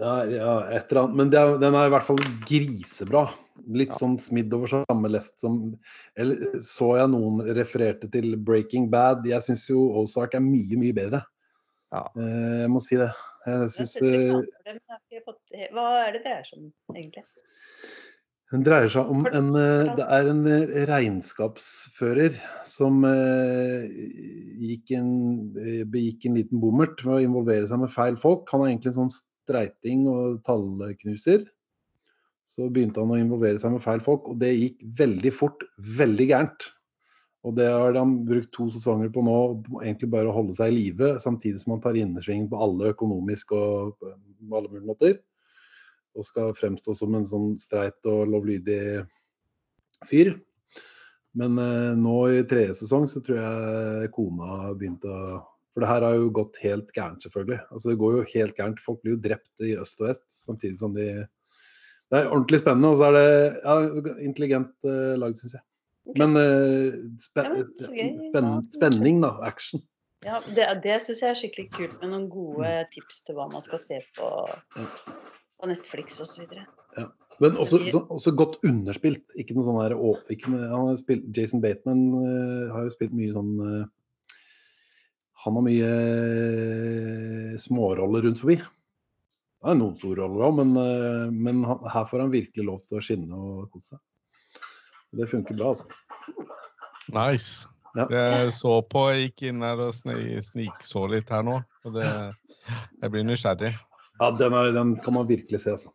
Ja, 0.00 0.24
ja, 0.24 0.52
et 0.72 0.88
eller 0.92 1.02
annet. 1.02 1.16
Men 1.18 1.32
er, 1.36 1.58
den 1.60 1.74
er 1.76 1.88
i 1.88 1.92
hvert 1.92 2.06
fall 2.06 2.20
grisebra. 2.48 3.26
Litt 3.68 3.90
Ja. 3.92 3.98
sånn 4.00 4.14
smidd 4.20 4.54
over 4.56 4.70
samme 4.72 5.10
lest 5.12 5.34
som 5.42 5.74
Eller 6.16 6.60
så 6.64 6.94
jeg 6.96 7.10
noen 7.12 7.42
refererte 7.58 8.08
til 8.10 8.36
Breaking 8.36 8.88
Bad. 8.92 9.26
Jeg 9.28 9.44
syns 9.44 9.66
jo 9.68 9.90
Ozark 10.00 10.34
er 10.38 10.40
mye, 10.40 10.78
mye 10.80 10.96
bedre. 10.96 11.20
Ja. 11.92 12.06
Eh, 12.16 12.62
jeg 12.64 12.70
må 12.72 12.80
si 12.80 12.96
det. 12.96 13.10
Jeg 13.44 13.70
syns 13.76 13.96
eh, 14.00 15.68
Hva 15.74 15.86
er 16.06 16.16
det 16.16 16.24
det 16.24 16.32
er 16.38 16.48
som 16.48 16.70
egentlig? 16.94 17.26
Den 18.50 18.64
dreier 18.66 18.90
seg 18.90 19.10
om 19.12 19.28
en 19.30 19.52
eh, 19.54 19.92
Det 19.98 20.06
er 20.10 20.28
en 20.32 20.40
eh, 20.50 20.72
regnskapsfører 20.90 22.34
som 22.66 23.04
eh, 23.06 23.84
en, 24.96 25.12
begikk 25.92 26.26
en 26.26 26.38
liten 26.38 26.62
bommert 26.62 27.04
ved 27.06 27.14
å 27.14 27.28
involvere 27.28 27.68
seg 27.70 27.84
med 27.84 27.94
feil 27.94 28.18
folk. 28.18 28.50
Han 28.50 28.64
er 28.64 28.72
egentlig 28.72 28.90
en 28.90 28.98
sånn 29.04 29.14
streiting 29.14 30.02
og 30.10 30.42
tallknuser. 30.46 31.46
så 32.50 32.66
begynte 32.66 32.98
han 32.98 33.14
å 33.14 33.20
involvere 33.20 33.62
seg 33.62 33.76
med 33.76 33.84
feil 33.84 34.02
folk, 34.02 34.26
og 34.26 34.40
det 34.42 34.50
gikk 34.56 34.82
veldig 34.98 35.30
fort, 35.30 35.62
veldig 36.00 36.26
gærent. 36.32 36.66
Og 37.46 37.54
det 37.56 37.68
har 37.70 37.94
han 37.94 38.16
brukt 38.26 38.50
to 38.52 38.66
sesonger 38.74 39.12
på 39.14 39.22
nå, 39.24 39.36
egentlig 39.78 40.10
bare 40.10 40.28
å 40.28 40.34
holde 40.34 40.56
seg 40.58 40.72
i 40.72 40.80
live, 40.80 41.14
samtidig 41.22 41.62
som 41.62 41.76
han 41.76 41.84
tar 41.84 41.96
innersvingen 41.96 42.50
på 42.50 42.58
alle 42.66 42.90
økonomisk 42.90 43.54
og 43.54 43.94
på 44.02 44.10
alle 44.50 44.66
mulige 44.66 44.90
måter. 44.90 45.20
Og 46.20 46.26
skal 46.28 46.54
fremstå 46.56 46.94
som 46.96 47.16
en 47.16 47.26
sånn 47.28 47.54
streit 47.60 48.04
og 48.08 48.28
lovlydig 48.28 48.80
fyr. 50.10 50.34
Men 51.38 51.58
eh, 51.62 51.92
nå 51.98 52.16
i 52.34 52.42
tredje 52.50 52.80
sesong 52.80 53.06
så 53.10 53.22
tror 53.22 53.38
jeg 53.38 54.12
kona 54.16 54.74
begynte 54.74 55.10
å 55.10 55.40
For 55.70 55.84
det 55.84 55.90
her 55.92 56.02
har 56.02 56.16
jo 56.18 56.30
gått 56.34 56.56
helt 56.64 56.88
gærent, 56.90 57.22
selvfølgelig. 57.22 57.60
Altså 57.70 57.92
Det 57.92 58.00
går 58.00 58.16
jo 58.16 58.30
helt 58.32 58.56
gærent. 58.58 58.80
Folk 58.82 59.02
blir 59.04 59.14
jo 59.14 59.22
drept 59.22 59.62
i 59.62 59.76
øst 59.78 60.00
og 60.02 60.08
vest, 60.10 60.24
samtidig 60.42 60.80
som 60.82 60.96
de 60.96 61.06
Det 62.10 62.18
er 62.18 62.26
ordentlig 62.26 62.58
spennende, 62.58 62.90
og 62.90 62.98
så 62.98 63.06
er 63.06 63.14
det 63.14 63.28
ja, 63.62 63.74
intelligent 64.18 64.72
eh, 64.82 65.14
lagd, 65.20 65.38
syns 65.38 65.54
jeg. 65.54 65.64
Men 66.18 66.34
eh, 66.40 66.98
spe 67.22 67.44
Ja, 67.46 67.52
men 67.54 67.70
så 67.78 68.74
spenning, 68.74 69.20
da. 69.22 69.36
Action. 69.46 69.84
Ja, 70.26 70.40
det, 70.56 70.66
det 70.84 70.98
syns 71.04 71.22
jeg 71.22 71.30
er 71.30 71.38
skikkelig 71.38 71.70
kult 71.76 72.00
med 72.02 72.10
noen 72.12 72.26
gode 72.32 72.72
tips 72.92 73.22
til 73.24 73.38
hva 73.38 73.46
man 73.52 73.62
skal 73.64 73.80
se 73.80 74.00
på, 74.18 74.26
på 75.60 75.68
Netflix 75.70 76.20
osv. 76.24 76.46
Men 77.40 77.56
også, 77.56 77.78
så, 77.88 78.02
også 78.12 78.34
godt 78.36 78.58
underspilt. 78.68 79.32
Ikke 79.40 79.56
noe 79.56 79.64
sånn 79.64 79.78
der, 79.80 79.94
å, 79.96 80.12
ikke 80.32 80.52
noe, 80.52 80.66
han 80.68 80.90
har 80.90 80.98
spilt, 81.00 81.24
Jason 81.36 81.62
Bateman 81.64 82.02
uh, 82.12 82.74
har 82.74 82.84
jo 82.84 82.92
spilt 82.92 83.16
mye 83.16 83.32
sånn 83.32 83.54
uh, 83.64 84.36
Han 85.46 85.56
har 85.56 85.64
mye 85.64 85.94
uh, 85.94 87.56
småroller 87.62 88.28
rundt 88.28 88.42
forbi. 88.42 88.58
Det 88.60 89.72
er 89.72 89.80
noen 89.80 89.96
store 90.00 90.20
roller 90.20 90.46
òg, 90.46 90.60
men, 90.60 90.70
men 91.36 91.64
han, 91.68 91.82
her 91.92 92.06
får 92.08 92.22
han 92.22 92.30
virkelig 92.32 92.64
lov 92.64 92.78
til 92.88 92.96
å 92.96 93.02
skinne 93.04 93.40
og 93.40 93.66
kose 93.72 93.92
seg. 93.92 94.00
Det 95.20 95.26
funker 95.28 95.58
bra, 95.58 95.74
altså. 95.74 95.88
Nice. 97.12 97.68
Ja. 97.98 98.06
Jeg 98.14 98.54
så 98.54 98.78
på, 98.86 99.02
jeg 99.10 99.26
gikk 99.26 99.48
inn 99.50 99.64
her 99.66 99.80
og 99.84 99.92
snik 99.96 100.44
snikså 100.46 101.02
litt 101.12 101.32
her 101.34 101.44
nå. 101.44 101.58
Og 101.84 101.96
det, 101.96 102.06
jeg 103.02 103.12
blir 103.12 103.26
nysgjerrig. 103.26 103.74
Ja, 104.20 104.28
den, 104.36 104.52
er, 104.52 104.72
den 104.76 104.94
kan 105.00 105.16
man 105.16 105.28
virkelig 105.28 105.62
se, 105.62 105.72
altså. 105.72 105.94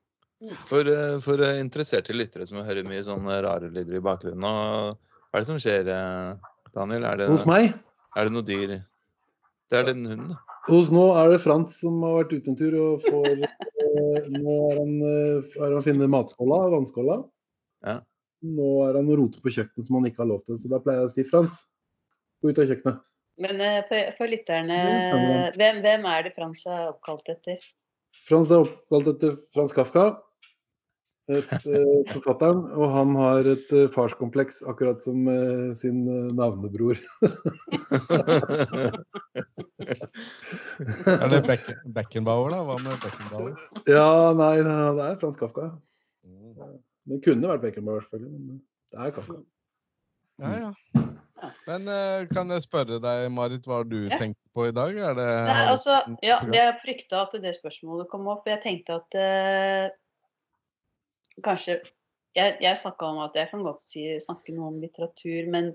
For, 0.68 0.88
eh, 0.90 1.18
for 1.24 1.42
eh, 1.46 1.60
interesserte 1.62 2.16
lyttere 2.16 2.46
som 2.50 2.64
hører 2.66 2.88
mye 2.88 3.04
sånne 3.06 3.38
rare 3.46 3.70
lyder 3.72 4.00
i 4.00 4.04
bakgrunnen, 4.04 4.44
og 4.46 4.98
hva 5.30 5.38
er 5.38 5.44
det 5.44 5.50
som 5.50 5.62
skjer, 5.62 5.92
eh, 5.94 6.50
Daniel? 6.76 7.06
Er 7.08 7.22
det, 7.22 7.30
Hos 7.32 7.46
meg 7.48 7.70
er 8.16 8.28
det 8.28 8.34
noe 8.34 8.46
dyr? 8.48 8.76
Det 9.70 9.80
er 9.80 9.88
den 9.92 10.04
hunden, 10.10 10.34
da. 10.34 10.42
Hos 10.66 10.90
nå 10.94 11.06
er 11.14 11.30
det 11.30 11.44
Frans 11.44 11.78
som 11.78 12.02
har 12.02 12.18
vært 12.24 12.34
ute 12.34 12.50
en 12.52 12.58
tur 12.58 12.76
og 12.82 13.04
får 13.06 13.44
Nå 14.34 14.54
er 14.72 14.80
han, 14.80 14.94
er 15.06 15.74
han 15.76 15.84
finner 15.86 16.10
matskåla, 16.12 16.58
vannskåla. 16.74 17.20
Ja. 17.86 18.00
Nå 18.44 18.72
er 18.88 18.98
han 18.98 19.12
og 19.14 19.20
roter 19.22 19.44
på 19.46 19.54
kjøkkenet 19.54 19.88
som 19.88 20.00
han 20.00 20.10
ikke 20.10 20.24
har 20.24 20.30
lov 20.34 20.42
til. 20.44 20.58
Så 20.60 20.72
da 20.72 20.82
pleier 20.84 21.04
jeg 21.04 21.12
å 21.12 21.14
si 21.14 21.26
Frans, 21.30 21.62
gå 22.42 22.52
ut 22.52 22.60
av 22.60 22.74
kjøkkenet. 22.74 23.14
Men 23.46 23.64
for, 23.88 24.12
for 24.18 24.32
lytterne, 24.32 24.82
man. 25.14 25.56
hvem, 25.56 25.80
hvem 25.86 26.10
er 26.12 26.28
det 26.28 26.34
Frans 26.36 26.66
er 26.68 26.90
oppkalt 26.90 27.32
etter? 27.32 27.62
Frans 28.26 28.52
er 28.54 28.64
oppkalt 28.64 29.12
etter 29.12 29.36
Frans 29.54 29.74
Kafka, 29.76 30.06
et, 31.28 31.52
eh, 31.66 32.02
forfatteren. 32.12 32.62
Og 32.78 32.92
han 32.94 33.16
har 33.20 33.50
et 33.56 33.74
eh, 33.76 33.88
farskompleks, 33.94 34.62
akkurat 34.70 35.04
som 35.06 35.28
eh, 35.32 35.74
sin 35.82 36.04
navnebror. 36.38 37.02
Er 41.06 41.30
det 41.32 41.42
Beck 41.46 41.68
Beckenbauer, 41.96 42.50
da? 42.52 42.62
Hva 42.66 42.76
med 42.82 42.98
Beckenbauer? 43.04 43.54
ja, 43.90 44.08
nei, 44.38 44.56
det 44.66 45.06
er 45.08 45.20
Frans 45.22 45.40
Kafka. 45.40 45.72
ja. 46.26 46.72
Det 47.06 47.20
kunne 47.22 47.52
vært 47.52 47.62
Beckenbauer, 47.68 48.02
selvfølgelig. 48.08 48.40
Men 48.48 48.62
det 48.92 49.04
er 49.06 49.12
Kafka. 49.14 49.42
Ja, 50.42 50.56
ja. 50.64 51.05
Men 51.68 51.88
eh, 51.92 52.28
kan 52.32 52.50
jeg 52.54 52.64
spørre 52.64 52.98
deg, 53.04 53.26
Marit, 53.36 53.66
hva 53.68 53.82
har 53.82 53.88
du 53.90 53.98
Ja. 54.08 54.18
tenkt 54.22 54.40
på 54.56 54.70
i 54.70 54.74
dag? 54.76 54.96
Er 54.96 55.18
det, 55.18 55.28
Nei, 55.50 55.66
altså, 55.68 55.98
ja, 56.24 56.38
jeg 56.54 56.78
frykta 56.82 57.26
at 57.26 57.36
det 57.44 57.52
spørsmålet 57.58 58.08
kom 58.10 58.28
opp. 58.32 58.48
Jeg 58.48 58.62
tenkte 58.64 59.00
at 59.02 59.18
eh, 59.20 59.90
kanskje 61.44 61.82
Jeg, 62.36 62.58
jeg 62.60 62.78
snakka 62.82 63.06
om 63.08 63.20
at 63.24 63.36
jeg 63.40 63.48
kan 63.48 63.62
godt 63.64 63.80
si, 63.80 64.02
snakke 64.20 64.52
noe 64.56 64.68
om 64.74 64.80
litteratur, 64.84 65.46
men 65.48 65.70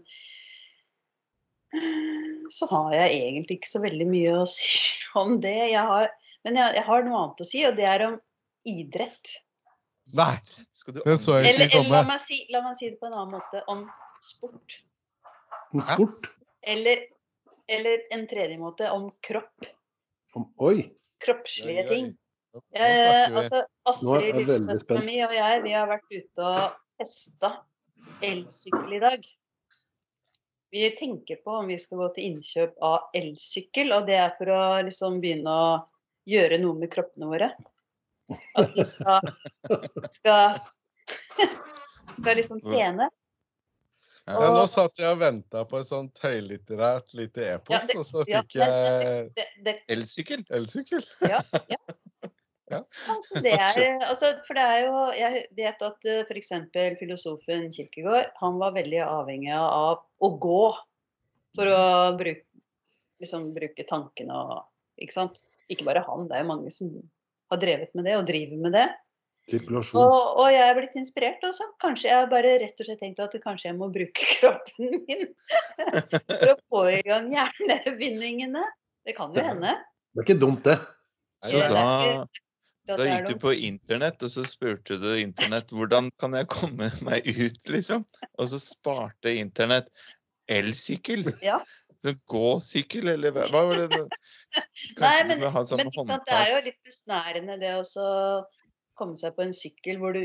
så 2.53 2.67
har 2.69 2.91
jeg 2.99 3.15
egentlig 3.21 3.57
ikke 3.61 3.71
så 3.71 3.81
veldig 3.81 4.07
mye 4.11 4.35
å 4.43 4.49
si 4.49 4.67
om 5.21 5.39
det. 5.41 5.55
Jeg 5.73 5.85
har, 5.89 6.11
men 6.45 6.59
jeg, 6.61 6.75
jeg 6.77 6.85
har 6.89 7.07
noe 7.07 7.23
annet 7.23 7.41
å 7.41 7.49
si, 7.49 7.63
og 7.69 7.79
det 7.79 7.87
er 7.89 8.05
om 8.11 8.19
idrett. 8.69 9.37
Nei, 10.13 10.35
Skal 10.75 10.97
du 10.99 11.01
det 11.07 11.17
så 11.23 11.39
jeg 11.39 11.55
Eller, 11.55 11.71
komme. 11.71 11.87
eller 11.87 11.97
la, 11.97 12.07
meg 12.11 12.21
si, 12.27 12.41
la 12.53 12.61
meg 12.65 12.77
si 12.77 12.91
det 12.91 12.99
på 13.01 13.09
en 13.09 13.15
annen 13.17 13.37
måte 13.39 13.63
om 13.71 13.85
sport. 14.27 14.81
Om 15.71 15.83
sport? 15.87 16.31
Eller, 16.67 17.05
eller 17.71 18.07
en 18.15 18.27
tredje 18.31 18.59
måte 18.59 18.91
om 18.91 19.11
kropp. 19.25 19.69
Om, 20.35 20.49
oi! 20.67 20.91
Kroppslige 21.25 21.87
ting. 21.89 22.11
Nå 22.15 22.21
Eh, 22.75 23.37
altså, 23.37 23.63
Astrid, 23.87 24.35
lillesøstera 24.41 25.05
mi 25.07 25.21
og 25.23 25.35
jeg, 25.35 25.61
vi 25.63 25.75
har 25.77 25.87
vært 25.87 26.09
ute 26.11 26.47
og 26.47 26.79
testa 26.99 27.51
elsykkel 28.27 28.97
i 28.97 29.03
dag. 29.05 29.29
Vi 30.75 30.83
tenker 30.99 31.39
på 31.45 31.61
om 31.61 31.71
vi 31.71 31.79
skal 31.83 32.03
gå 32.03 32.09
til 32.17 32.27
innkjøp 32.31 32.75
av 32.87 33.15
elsykkel, 33.19 33.95
og 33.95 34.11
det 34.11 34.19
er 34.23 34.35
for 34.39 34.51
å 34.55 34.63
liksom 34.87 35.21
begynne 35.23 35.55
å 35.55 35.71
gjøre 36.31 36.59
noe 36.63 36.79
med 36.79 36.91
kroppene 36.91 37.31
våre. 37.31 37.53
At 38.59 38.75
vi 38.75 38.87
skal 38.87 39.31
skal, 40.15 40.61
skal 42.19 42.39
liksom 42.39 42.63
trene. 42.67 43.11
Ja, 44.29 44.51
nå 44.55 44.67
satt 44.71 45.01
jeg 45.01 45.11
og 45.15 45.21
venta 45.23 45.65
på 45.69 45.81
et 45.81 45.89
sånt 45.89 46.21
høylitterært 46.23 47.15
lite 47.19 47.47
epos, 47.57 47.89
Ja, 47.89 47.99
og 47.99 48.07
så 48.07 48.25
fikk 48.29 48.59
jeg 48.61 49.81
Elsykkel. 49.97 51.05
Ja, 51.25 51.43
ja. 51.73 51.81
Ja. 52.71 52.85
Altså, 53.11 53.41
det 53.43 53.51
er, 53.51 53.97
altså, 54.07 54.29
for 54.47 54.55
det 54.55 54.63
er 54.63 54.85
jo 54.85 54.99
Jeg 55.19 55.41
vet 55.59 55.81
at 55.83 56.05
f.eks. 56.29 56.53
filosofen 57.01 57.65
Kirkegård 57.75 58.29
han 58.39 58.61
var 58.61 58.77
veldig 58.77 59.01
avhengig 59.03 59.51
av 59.57 60.05
å 60.23 60.31
gå 60.39 60.61
for 61.59 61.67
å 61.67 61.81
bruke, 62.21 62.47
liksom, 63.19 63.49
bruke 63.57 63.87
tankene 63.89 64.37
og 64.39 65.03
Ikke 65.03 65.17
sant? 65.17 65.43
Ikke 65.67 65.89
bare 65.89 66.05
han, 66.07 66.29
det 66.31 66.39
er 66.39 66.45
jo 66.45 66.51
mange 66.53 66.71
som 66.75 66.95
har 67.51 67.59
drevet 67.59 67.91
med 67.99 68.07
det 68.07 68.15
og 68.21 68.29
driver 68.31 68.63
med 68.63 68.77
det. 68.79 68.87
Sirkulasjon. 69.51 70.01
Og, 70.01 70.37
og 70.43 70.51
jeg 70.53 70.63
er 70.67 70.77
blitt 70.79 70.99
inspirert 71.01 71.45
også. 71.47 71.67
Kanskje 71.83 72.11
jeg 72.13 72.29
bare 72.31 72.53
rett 72.63 72.83
og 72.83 72.89
slett 72.89 73.01
tenkt 73.03 73.23
at 73.25 73.35
kanskje 73.43 73.71
jeg 73.71 73.79
må 73.79 73.91
bruke 73.93 74.29
kroppen 74.37 75.01
min 75.09 75.27
for 75.81 76.53
å 76.53 76.59
få 76.71 76.85
i 76.93 77.01
gang 77.07 77.31
hjernevinningene. 77.35 78.63
Det 79.07 79.17
kan 79.17 79.35
jo 79.35 79.45
hende. 79.45 79.75
Det 80.15 80.23
er 80.23 80.29
ikke 80.29 80.41
dumt, 80.43 80.63
det. 80.67 80.77
Så 81.47 81.61
da, 81.73 81.85
da 82.91 83.05
gikk 83.07 83.29
du 83.31 83.37
på 83.41 83.53
internett, 83.57 84.23
og 84.27 84.33
så 84.33 84.45
spurte 84.49 84.99
du 85.01 85.09
internett 85.17 85.73
hvordan 85.73 86.11
kan 86.21 86.37
jeg 86.37 86.51
komme 86.53 86.91
meg 87.07 87.29
ut, 87.29 87.61
liksom? 87.73 88.05
Og 88.37 88.51
så 88.53 88.61
sparte 88.61 89.33
internett 89.41 89.89
elsykkel. 90.51 91.31
Ja. 91.45 91.63
Så 92.01 92.15
gåsykkel, 92.33 93.11
eller 93.13 93.35
hva 93.37 93.49
var 93.53 93.83
det? 93.83 94.05
Kanskje 94.99 95.05
Nei, 95.05 95.17
du 95.23 95.33
men, 95.33 95.43
må 95.45 95.53
ha 95.55 95.63
sånn 95.69 95.83
men 95.83 95.91
ikke 95.93 96.21
det 96.27 96.37
er 96.37 96.53
jo 96.55 96.63
litt 96.65 96.79
besnærende 96.87 97.59
det 97.61 97.75
å 97.77 97.83
så 97.87 98.07
komme 99.01 99.19
seg 99.19 99.35
på 99.37 99.47
en 99.47 99.57
sykkel 99.57 99.99
hvor 100.01 100.15
du 100.17 100.23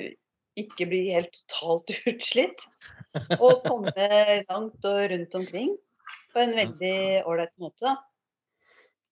ikke 0.60 0.88
blir 0.88 1.12
helt 1.16 1.34
totalt 1.36 1.96
utslitt. 2.12 2.68
Og 3.40 3.64
komme 3.66 3.94
langt 4.50 4.88
og 4.88 5.00
rundt 5.12 5.40
omkring 5.40 5.74
på 6.36 6.44
en 6.44 6.54
veldig 6.58 6.98
ålreit 7.24 7.56
måte. 7.62 7.88
da. 7.88 7.96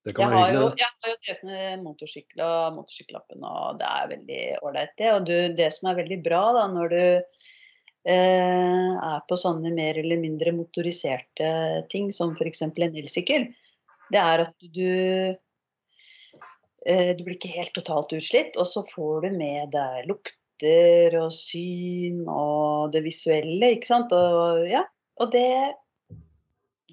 Jeg 0.03 0.27
har, 0.27 0.49
jo, 0.51 0.63
jeg 0.75 0.89
har 0.99 1.11
jo 1.13 1.19
drevet 1.23 1.43
med 1.47 1.83
motorsykkel 1.85 2.41
og 2.43 2.73
motorsykkellappen, 2.75 3.43
og 3.47 3.77
det 3.79 3.87
er 3.87 4.09
veldig 4.11 4.39
ålreit, 4.59 4.91
det. 4.99 5.11
Og 5.15 5.27
du, 5.29 5.35
det 5.55 5.69
som 5.71 5.87
er 5.89 6.01
veldig 6.01 6.17
bra 6.25 6.41
da, 6.57 6.63
når 6.73 6.91
du 6.91 7.03
eh, 8.11 8.89
er 8.99 9.21
på 9.29 9.37
sånne 9.39 9.71
mer 9.71 10.01
eller 10.01 10.19
mindre 10.19 10.51
motoriserte 10.57 11.53
ting, 11.93 12.11
som 12.11 12.35
f.eks. 12.35 12.65
en 12.65 12.75
elsykkel, 12.83 13.47
det 14.11 14.19
er 14.19 14.43
at 14.43 14.67
du 14.75 14.91
Du 16.83 17.21
blir 17.23 17.37
ikke 17.37 17.53
helt 17.53 17.71
totalt 17.77 18.11
utslitt, 18.11 18.57
og 18.59 18.67
så 18.67 18.81
får 18.89 19.23
du 19.23 19.37
med 19.37 19.69
deg 19.71 20.09
lukter 20.09 21.15
og 21.15 21.29
syn 21.31 22.25
og 22.27 22.91
det 22.91 23.05
visuelle, 23.05 23.69
ikke 23.77 23.87
sant. 23.87 24.11
Og, 24.11 24.65
ja, 24.67 24.81
og 25.23 25.31
det 25.31 25.47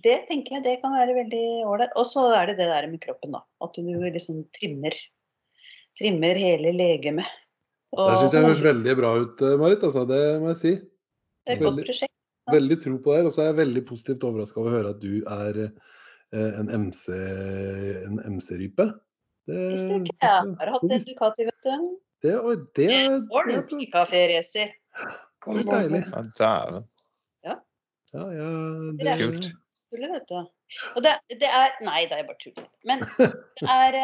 det 0.05 0.17
tenker 0.29 0.57
jeg 0.57 0.65
det 0.65 0.77
kan 0.83 0.95
være 0.97 1.17
veldig 1.17 1.47
ålreit. 1.69 1.95
Og 1.99 2.07
så 2.09 2.27
er 2.37 2.51
det 2.51 2.59
det 2.61 2.69
der 2.71 2.89
med 2.91 3.03
kroppen, 3.03 3.35
da. 3.37 3.43
At 3.65 3.77
du 3.77 3.83
liksom 3.85 4.45
trimmer, 4.57 4.95
trimmer 5.99 6.41
hele 6.41 6.73
legemet. 6.77 7.29
Det 7.91 8.21
syns 8.21 8.37
jeg 8.37 8.47
høres 8.47 8.63
veldig 8.65 8.97
bra 9.01 9.11
ut, 9.19 9.43
eh, 9.43 9.59
Marit. 9.59 9.85
Altså, 9.87 10.07
det 10.09 10.23
må 10.43 10.53
jeg 10.53 10.61
si. 10.61 10.75
det 10.79 11.57
er 11.57 11.59
et 11.59 11.65
godt 11.67 11.81
prosjekt. 11.83 12.15
prosjekt. 12.15 12.55
Veldig 12.55 12.79
tro 12.85 12.97
på 13.03 13.17
det. 13.17 13.25
Og 13.27 13.35
så 13.35 13.43
er 13.43 13.51
jeg 13.51 13.61
veldig 13.61 13.85
positivt 13.89 14.27
overraska 14.29 14.63
over 14.63 14.71
å 14.71 14.77
høre 14.79 14.95
at 14.95 15.03
du 15.03 15.15
er 15.27 15.63
eh, 15.67 16.53
en 16.61 16.71
MC 16.87 17.03
en 18.07 18.21
MC-rype. 18.37 18.87
Det 19.51 19.67
Visste 19.73 19.97
du 19.97 20.07
ikke? 20.07 20.17
Jeg 20.23 20.55
har 20.61 20.73
hatt 20.77 20.87
en 20.87 21.05
Ducati, 21.09 21.47
vet 21.49 21.67
du. 21.67 21.89
Det, 22.21 22.35
og 22.37 22.65
det, 22.77 22.87
det, 22.93 23.01
Ordentlig 23.33 23.89
kaféracer. 23.95 24.75
det 25.47 25.61
er 25.63 25.71
deilig. 25.71 26.03
Ja, 26.07 26.23
dæven. 26.39 26.89
Ja, 28.13 28.25
ja, 28.35 28.49
Det 28.99 29.09
er 29.09 29.23
Kult. 29.23 29.49
Tuller, 29.91 30.13
vet 30.15 30.29
du. 30.29 30.41
Og 30.95 31.03
det, 31.03 31.15
det 31.41 31.49
er 31.49 31.79
Nei, 31.87 32.05
det 32.11 32.19
er 32.19 32.29
bare 32.29 32.43
tull. 32.43 32.67
Men 32.87 33.03
det 33.59 33.71
er 33.71 33.99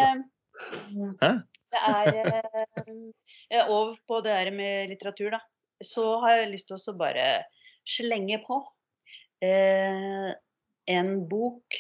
Hæ? 1.23 1.33
Det 1.75 1.83
er 1.91 2.09
eh, 3.51 3.69
Over 3.69 3.97
på 4.09 4.21
det 4.25 4.33
der 4.33 4.51
med 4.55 4.89
litteratur, 4.91 5.31
da. 5.37 5.41
Så 5.85 6.21
har 6.23 6.41
jeg 6.41 6.53
lyst 6.55 6.71
til 6.71 6.79
å 6.79 6.97
bare 6.97 7.27
slenge 7.87 8.39
på 8.47 8.63
eh, 9.45 10.31
en 10.97 11.11
bok 11.29 11.77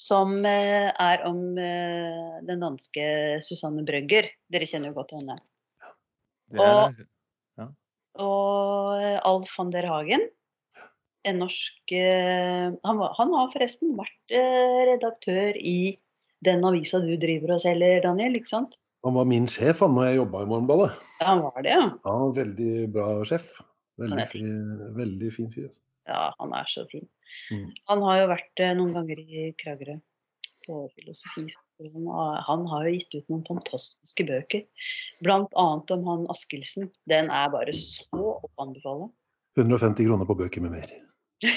som 0.00 0.38
eh, 0.48 0.88
er 0.90 1.24
om 1.28 1.40
eh, 1.60 2.40
den 2.48 2.64
danske 2.64 3.06
Susanne 3.44 3.84
Brøgger. 3.86 4.30
Dere 4.52 4.68
kjenner 4.68 4.92
jo 4.92 4.98
godt 5.00 5.12
til 5.12 5.22
henne. 5.22 5.38
Det 6.50 6.66
er, 6.66 7.70
Og 8.20 9.00
eh, 9.00 9.18
Alf 9.28 9.52
van 9.58 9.72
der 9.74 9.88
Hagen. 9.90 10.26
En 11.28 11.42
norsk 11.42 11.92
eh, 11.92 12.70
han, 12.72 13.00
var, 13.02 13.12
han 13.18 13.34
har 13.36 13.50
forresten 13.52 13.92
vært 13.98 14.36
eh, 14.36 14.78
redaktør 14.94 15.58
i 15.60 15.98
den 16.46 16.64
avisa 16.64 17.02
du 17.04 17.12
driver 17.20 17.58
og 17.58 17.60
selger, 17.60 18.00
Daniel, 18.06 18.38
ikke 18.40 18.54
sant? 18.54 18.78
han 19.04 19.16
var 19.16 19.28
min 19.28 19.46
sjef 19.48 19.80
han 19.84 19.94
når 19.96 20.10
jeg 20.10 20.18
jobba 20.18 20.42
i 20.42 20.48
Morgenballet. 20.50 20.96
Ja, 21.20 21.26
han 21.30 21.42
var 21.44 21.62
det, 21.64 21.72
ja. 21.72 21.84
Han 22.04 22.18
var 22.20 22.26
en 22.26 22.34
veldig 22.36 22.72
bra 22.92 23.06
sjef. 23.28 23.46
Veldig, 24.00 24.26
fin, 24.32 24.50
veldig 24.96 25.30
fin 25.36 25.48
fyr. 25.52 25.68
altså. 25.68 25.82
Ja, 26.08 26.20
han 26.40 26.52
er 26.56 26.68
så 26.68 26.84
fin. 26.90 27.06
Mm. 27.50 27.66
Han 27.90 28.06
har 28.06 28.20
jo 28.20 28.30
vært 28.34 28.62
eh, 28.62 28.76
noen 28.78 28.94
ganger 28.96 29.20
i 29.22 29.50
Kragerø 29.60 29.96
på 30.66 30.80
filosofifestivalen. 30.96 32.40
Han 32.46 32.66
har 32.70 32.86
jo 32.86 32.96
gitt 32.96 33.14
ut 33.16 33.30
noen 33.32 33.44
fantastiske 33.48 34.26
bøker. 34.28 34.66
Blant 35.24 35.54
annet 35.58 35.94
om 35.96 36.08
han 36.08 36.26
Askildsen. 36.32 36.90
Den 37.10 37.30
er 37.34 37.52
bare 37.54 37.76
så 37.76 38.34
å 38.40 38.50
anbefale. 38.60 39.10
150 39.58 40.06
kroner 40.06 40.28
på 40.28 40.38
bøker 40.38 40.66
med 40.66 40.76
mer. 40.78 40.90
den 41.40 41.56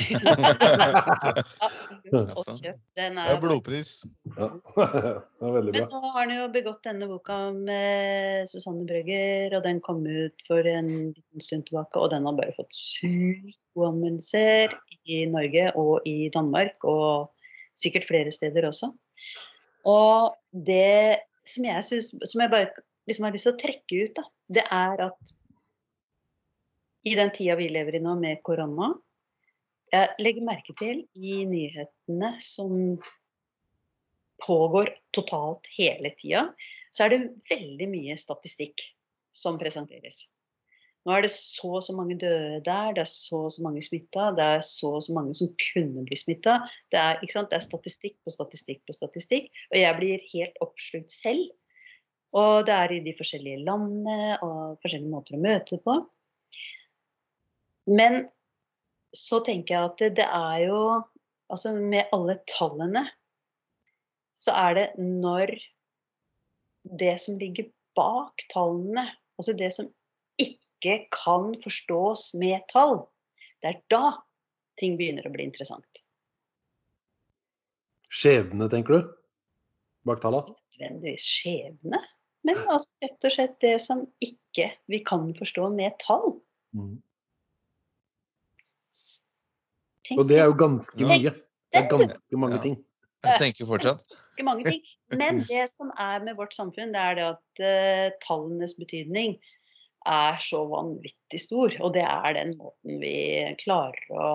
er, 2.24 2.86
Det 2.96 3.08
er 3.20 3.40
blodpris. 3.42 4.06
Ja, 4.38 4.48
det 4.78 5.44
er 5.44 5.56
veldig 5.58 5.74
Men 5.76 5.90
nå 5.92 6.00
har 6.06 6.14
han 6.22 6.32
jo 6.32 6.46
begått 6.54 6.88
denne 6.88 7.10
boka 7.12 7.52
med 7.52 8.48
Susanne 8.52 8.86
Brøgger, 8.88 9.58
og 9.58 9.66
den 9.68 9.82
kom 9.84 10.00
ut 10.08 10.48
for 10.48 10.64
en 10.72 10.90
liten 11.12 11.44
stund 11.44 11.68
tilbake. 11.68 12.00
Og 12.00 12.14
den 12.16 12.24
har 12.30 12.40
bare 12.40 12.56
fått 12.56 12.72
sykt 12.78 13.60
gode 13.76 14.00
i 15.04 15.24
Norge 15.30 15.70
og 15.80 16.08
i 16.08 16.30
Danmark, 16.34 16.84
og 16.84 17.34
sikkert 17.76 18.08
flere 18.08 18.32
steder 18.32 18.68
også. 18.70 18.92
Og 19.90 20.36
det 20.54 21.20
som 21.46 21.66
jeg 21.68 21.84
synes, 21.84 22.12
som 22.32 22.42
jeg 22.42 22.52
bare 22.52 22.70
liksom 23.08 23.26
har 23.28 23.36
lyst 23.36 23.50
til 23.50 23.56
å 23.56 23.60
trekke 23.60 24.04
ut, 24.06 24.14
da, 24.20 24.24
det 24.60 24.64
er 24.72 25.08
at 25.10 25.34
i 27.04 27.16
den 27.20 27.34
tida 27.36 27.58
vi 27.60 27.68
lever 27.68 27.98
i 27.98 28.04
nå 28.04 28.16
med 28.20 28.40
korona, 28.48 28.94
jeg 29.94 30.24
legger 30.24 30.48
merke 30.48 30.74
til 30.80 31.04
i 31.14 31.44
nyhetene 31.46 32.32
som 32.42 32.96
pågår 34.44 34.90
totalt 35.16 35.68
hele 35.76 36.14
tida, 36.18 36.48
så 36.94 37.06
er 37.06 37.14
det 37.14 37.34
veldig 37.52 37.90
mye 37.92 38.16
statistikk 38.20 38.82
som 39.34 39.60
presenteres. 39.62 40.24
Nå 41.04 41.12
er 41.12 41.26
det 41.26 41.34
så 41.34 41.70
og 41.80 41.84
så 41.84 41.94
mange 41.96 42.16
døde 42.20 42.62
der, 42.64 42.94
det 42.96 43.04
er 43.04 43.10
så 43.10 43.42
og 43.50 43.52
så 43.52 43.64
mange 43.66 43.82
smitta, 43.84 44.30
det 44.38 44.46
er 44.56 44.62
så 44.64 44.94
og 45.00 45.04
så 45.04 45.16
mange 45.16 45.34
som 45.36 45.50
kunne 45.60 46.06
bli 46.08 46.16
smitta. 46.16 46.62
Det, 46.94 47.02
det 47.20 47.58
er 47.58 47.66
statistikk 47.66 48.16
på 48.24 48.32
statistikk 48.32 48.80
på 48.88 48.96
statistikk, 48.96 49.50
og 49.74 49.80
jeg 49.82 49.98
blir 50.00 50.24
helt 50.32 50.62
oppslukt 50.64 51.12
selv. 51.12 51.50
Og 52.34 52.64
det 52.66 52.74
er 52.74 52.96
i 52.96 53.02
de 53.06 53.14
forskjellige 53.18 53.66
landene 53.68 54.38
og 54.42 54.80
forskjellige 54.82 55.12
måter 55.12 55.36
å 55.38 55.44
møte 55.44 55.78
på. 55.84 55.98
Men 57.92 58.24
så 59.14 59.44
tenker 59.46 59.76
jeg 59.76 59.90
at 59.92 60.22
det 60.22 60.30
er 60.30 60.70
jo 60.70 60.84
Altså 61.54 61.74
med 61.76 62.08
alle 62.16 62.40
tallene 62.50 63.04
så 64.40 64.56
er 64.58 64.78
det 64.78 64.86
når 64.98 65.52
det 67.00 67.12
som 67.22 67.38
ligger 67.38 67.68
bak 67.96 68.42
tallene, 68.50 69.04
altså 69.38 69.54
det 69.60 69.70
som 69.76 69.92
ikke 70.84 71.08
kan 71.16 71.54
forstås 71.64 72.34
med 72.40 72.64
tall, 72.72 73.06
det 73.64 73.70
er 73.72 73.80
da 73.94 74.04
ting 74.80 74.98
begynner 75.00 75.26
å 75.28 75.32
bli 75.32 75.46
interessant. 75.48 76.04
Skjebne, 78.14 78.68
tenker 78.70 78.98
du? 78.98 79.14
Bak 80.04 80.20
talla? 80.22 80.44
Nødvendigvis 80.76 81.24
skjebne, 81.24 82.02
men 82.44 82.60
altså 82.68 82.92
rett 83.06 83.28
og 83.30 83.34
slett 83.34 83.56
det 83.64 83.78
som 83.82 84.04
ikke 84.24 84.68
vi 84.92 85.00
kan 85.06 85.30
forstå 85.38 85.70
med 85.74 85.96
tall. 86.04 86.36
Mm. 86.76 86.98
Og 90.18 90.26
det 90.28 90.42
er 90.42 90.50
jo 90.52 90.58
ganske 90.60 91.08
mye. 91.08 91.32
Det 91.72 91.80
er 91.80 91.88
ganske 91.90 92.42
mange 92.42 92.60
ting. 92.66 92.76
Jeg 93.24 93.40
tenker 93.40 93.70
fortsatt. 93.70 94.04
ganske 94.12 94.46
mange 94.46 94.68
ting. 94.68 94.84
Men 95.16 95.40
det 95.52 95.70
som 95.72 95.94
er 95.96 96.26
med 96.26 96.36
vårt 96.36 96.54
samfunn, 96.58 96.92
det 96.92 97.00
er 97.00 97.18
det 97.18 97.28
at 97.30 97.64
uh, 97.64 98.18
tallenes 98.26 98.76
betydning 98.76 99.38
er 100.06 100.38
så 100.44 100.64
vanvittig 100.70 101.42
stor. 101.42 101.76
Og 101.82 101.94
det 101.96 102.06
er 102.06 102.38
den 102.38 102.56
måten 102.60 103.02
vi 103.02 103.16
klarer 103.62 104.14
å 104.14 104.30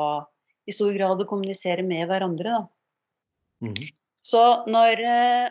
i 0.69 0.75
stor 0.75 0.93
grad 0.93 1.23
å 1.23 1.29
kommunisere 1.29 1.85
med 1.87 2.05
hverandre. 2.11 2.59
Da. 2.59 3.69
Mhm. 3.69 3.89
Så 4.29 4.43
når, 4.69 5.01
eh, 5.01 5.51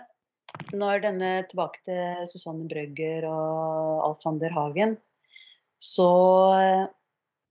når 0.77 1.01
denne 1.01 1.32
tilbake 1.49 1.82
til 1.88 2.27
Susanne 2.30 2.67
Brøgger 2.69 3.25
og 3.25 4.03
Alf 4.06 4.25
van 4.25 4.38
der 4.39 4.53
Hagen, 4.53 4.97
så 5.82 6.12
eh, 6.62 6.86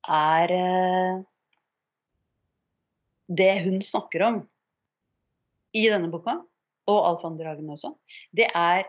er 0.06 0.54
eh, 0.54 1.22
det 3.26 3.54
hun 3.64 3.82
snakker 3.82 4.22
om 4.22 4.42
i 5.74 5.88
denne 5.90 6.12
boka, 6.12 6.38
og 6.86 7.00
Alf 7.10 7.24
van 7.26 7.38
der 7.40 7.50
Hagen 7.50 7.72
også, 7.74 7.96
det 8.30 8.46
er 8.54 8.86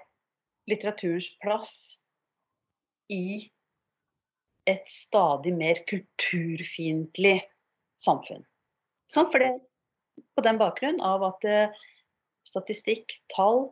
litteraturens 0.69 1.31
plass 1.41 1.73
i 3.09 3.49
et 4.67 4.89
stadig 4.91 5.53
mer 5.55 5.81
kulturfiendtlig 5.89 7.39
samfunn. 8.01 8.43
Sånn, 9.13 9.29
For 9.31 9.41
det, 9.41 9.53
på 10.35 10.43
den 10.45 10.59
bakgrunn 10.59 10.99
av 11.03 11.23
at 11.29 11.47
eh, 11.47 11.83
statistikk, 12.47 13.15
tall, 13.33 13.69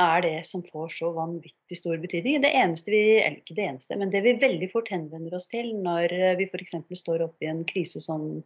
er 0.00 0.22
det 0.24 0.36
som 0.48 0.62
får 0.64 0.94
så 0.96 1.10
vanvittig 1.12 1.76
stor 1.76 1.98
betydning. 2.00 2.40
Det 2.40 2.52
eneste 2.56 2.94
vi, 2.94 3.02
eller 3.20 3.42
ikke 3.42 3.56
det 3.58 3.66
eneste, 3.68 3.98
men 4.00 4.12
det 4.12 4.22
vi 4.24 4.38
veldig 4.40 4.70
fort 4.72 4.88
henvender 4.92 5.36
oss 5.36 5.50
til 5.52 5.74
når 5.84 6.14
eh, 6.16 6.36
vi 6.40 6.48
f.eks. 6.48 6.78
står 7.02 7.26
oppe 7.26 7.44
i 7.44 7.50
en 7.52 7.64
krise 7.68 8.00
som 8.00 8.40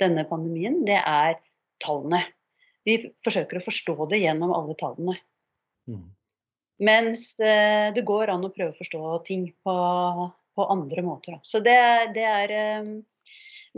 denne 0.00 0.26
pandemien, 0.28 0.82
det 0.88 1.00
er 1.00 1.38
tallene. 1.80 2.22
Vi 2.84 2.98
forsøker 3.24 3.60
å 3.60 3.64
forstå 3.64 3.96
det 4.12 4.22
gjennom 4.22 4.52
alle 4.56 4.76
tallene. 4.80 5.16
Mm. 5.88 6.08
Mens 6.84 7.32
eh, 7.44 7.92
det 7.96 8.04
går 8.08 8.32
an 8.32 8.46
å 8.46 8.52
prøve 8.52 8.72
å 8.72 8.78
forstå 8.78 9.16
ting 9.28 9.50
på, 9.64 9.74
på 10.56 10.66
andre 10.72 11.04
måter. 11.04 11.38
Så 11.46 11.62
det, 11.64 11.78
det 12.16 12.26
er 12.26 12.54
eh, 12.56 12.92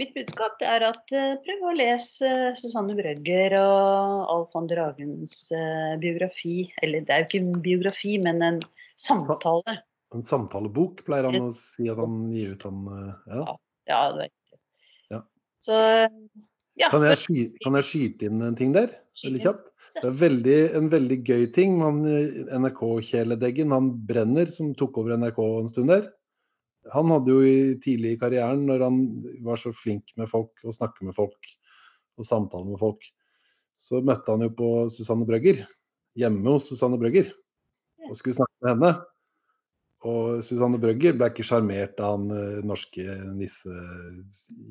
Mitt 0.01 0.15
budskap 0.17 0.55
det 0.57 0.69
er 0.73 0.87
at 0.87 1.13
eh, 1.13 1.35
prøv 1.45 1.67
å 1.69 1.75
lese 1.77 2.29
eh, 2.29 2.55
Susanne 2.57 2.95
Brøgger 2.97 3.59
og 3.61 4.31
Alf 4.33 4.55
van 4.57 4.71
Dragens 4.71 5.35
biografi. 6.01 6.71
Eller 6.85 7.05
det 7.05 7.13
er 7.13 7.25
jo 7.25 7.29
ikke 7.29 7.43
en 7.43 7.65
biografi, 7.65 8.15
men 8.23 8.41
en 8.47 8.63
samtale. 9.01 9.81
En 10.13 10.25
samtalebok 10.29 11.05
pleier 11.07 11.29
han 11.29 11.49
å 11.49 11.53
si 11.57 11.91
at 11.93 12.01
han 12.01 12.25
gir 12.33 12.57
ut. 12.57 12.65
Han, 12.69 12.89
ja. 13.29 13.45
Ja, 13.91 14.01
det 14.15 14.25
er 14.25 14.31
riktig. 14.31 14.59
Ja. 15.13 15.21
Så 15.65 15.77
ja. 16.81 16.89
Kan, 16.89 17.05
jeg 17.05 17.21
skyte, 17.21 17.61
kan 17.65 17.77
jeg 17.77 17.89
skyte 17.89 18.29
inn 18.29 18.45
en 18.45 18.57
ting 18.57 18.73
der? 18.73 18.95
Veldig 19.21 19.43
kjapt. 19.45 19.69
Det 19.99 20.09
er 20.09 20.19
veldig, 20.23 20.59
en 20.79 20.89
veldig 20.93 21.19
gøy 21.29 21.47
ting. 21.53 21.77
NRK-kjæledeggen, 21.83 23.75
han 23.77 23.91
Brenner, 24.09 24.49
som 24.53 24.73
tok 24.79 25.03
over 25.03 25.19
NRK 25.21 25.41
en 25.45 25.73
stund 25.73 25.93
der. 25.93 26.09
Han 26.91 27.13
hadde 27.15 27.31
jo 27.31 27.43
i, 27.47 27.59
tidlig 27.83 28.17
i 28.17 28.19
karrieren, 28.21 28.65
når 28.67 28.87
han 28.89 28.97
var 29.47 29.61
så 29.61 29.71
flink 29.77 30.11
med 30.19 30.31
folk 30.31 30.65
og 30.67 30.75
snakke 30.75 31.07
med 31.07 31.15
folk 31.15 31.53
og 32.19 32.27
samtale 32.27 32.67
med 32.69 32.81
folk, 32.81 33.07
så 33.79 34.03
møtte 34.05 34.35
han 34.35 34.45
jo 34.45 34.51
på 34.57 34.73
Susanne 34.93 35.27
Brøgger. 35.29 35.63
Hjemme 36.19 36.57
hos 36.57 36.69
Susanne 36.69 36.99
Brøgger. 37.01 37.31
Og 38.09 38.19
skulle 38.19 38.37
snakke 38.37 38.65
med 38.65 38.75
henne. 38.75 38.93
Og 40.09 40.43
Susanne 40.43 40.81
Brøgger 40.83 41.15
ble 41.15 41.29
ikke 41.31 41.47
sjarmert 41.47 42.01
av 42.03 42.17
han 42.17 42.35
eh, 42.35 42.65
norske 42.67 43.05
nisse 43.37 43.71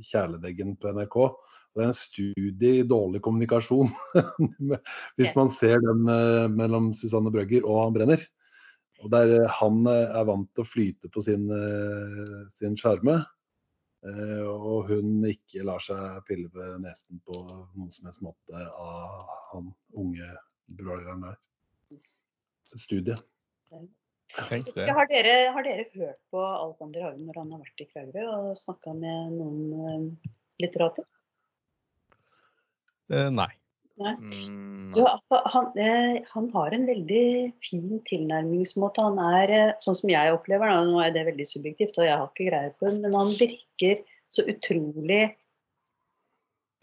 kjæledeggen 0.10 0.76
på 0.80 0.91
NRK. 0.91 1.17
Og 1.24 1.80
det 1.80 1.86
er 1.86 1.91
en 1.93 1.95
studie 1.95 2.82
i 2.82 2.88
dårlig 2.88 3.21
kommunikasjon, 3.24 3.93
hvis 5.17 5.36
man 5.38 5.54
ser 5.56 5.80
den 5.86 6.04
eh, 6.12 6.52
mellom 6.52 6.91
Susanne 7.00 7.32
Brøgger 7.32 7.63
og 7.63 7.86
han 7.86 7.95
Brenner. 7.95 8.26
Og 9.02 9.12
der 9.14 9.36
eh, 9.40 9.54
han 9.60 9.86
eh, 9.90 10.16
er 10.20 10.26
vant 10.30 10.50
til 10.56 10.66
å 10.66 10.70
flyte 10.70 11.12
på 11.14 11.24
sin 11.26 11.48
eh, 11.56 12.34
sin 12.60 12.78
sjarme, 12.80 13.18
eh, 14.08 14.42
og 14.46 14.92
hun 14.92 15.26
ikke 15.30 15.66
lar 15.68 15.84
seg 15.84 16.22
pille 16.28 16.52
ved 16.54 16.82
nesen 16.86 17.22
på 17.26 17.38
noen 17.46 17.92
som 17.94 18.10
helst 18.10 18.24
måte 18.26 18.66
av 18.72 19.26
han 19.52 19.72
unge 19.98 20.30
broileren 20.78 21.26
der. 21.26 21.40
Studie. 22.80 23.18
Har, 24.32 25.08
dere, 25.12 25.34
har 25.52 25.66
dere 25.66 25.84
hørt 25.92 26.20
på 26.32 26.40
Alexander 26.40 27.04
Hagen 27.04 27.26
når 27.28 27.40
han 27.42 27.50
har 27.52 27.64
vært 27.66 27.84
i 27.84 27.88
Kragerø 27.90 28.28
og 28.32 28.54
snakka 28.56 28.94
med 28.96 29.34
noen 29.36 30.14
litterater? 30.64 31.04
Eh, 33.12 33.28
nei. 33.34 33.50
Mm, 34.20 34.92
Du, 34.96 35.02
altså, 35.08 35.40
han, 35.54 35.70
eh, 35.80 36.18
han 36.34 36.50
har 36.52 36.74
en 36.76 36.88
veldig 36.90 37.28
fin 37.64 38.02
tilnærmingsmåte. 38.10 39.06
Han 39.08 39.22
er, 39.24 39.54
eh, 39.56 39.72
sånn 39.84 39.96
som 39.96 40.12
jeg 40.12 40.34
opplever 40.36 40.74
nå 40.88 41.00
er 41.04 41.14
det 41.16 41.24
veldig 41.30 41.48
subjektivt, 41.48 41.96
og 42.00 42.08
jeg 42.10 42.18
har 42.18 42.28
ikke 42.28 42.50
greie 42.50 42.74
på 42.76 42.90
det, 42.90 42.98
men 43.06 43.16
han 43.16 43.32
virker 43.40 44.04
så 44.32 44.44
utrolig 44.52 45.24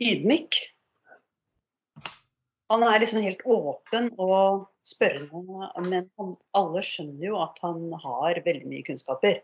ydmyk. 0.00 0.57
Han 2.68 2.85
er 2.85 2.98
liksom 3.00 3.22
helt 3.24 3.44
åpen 3.48 4.11
og 4.20 4.66
spørrende, 4.85 5.68
men 5.88 6.11
han, 6.20 6.35
alle 6.57 6.83
skjønner 6.85 7.31
jo 7.31 7.38
at 7.40 7.61
han 7.64 7.87
har 7.92 8.42
veldig 8.44 8.68
mye 8.68 8.85
kunnskaper. 8.88 9.40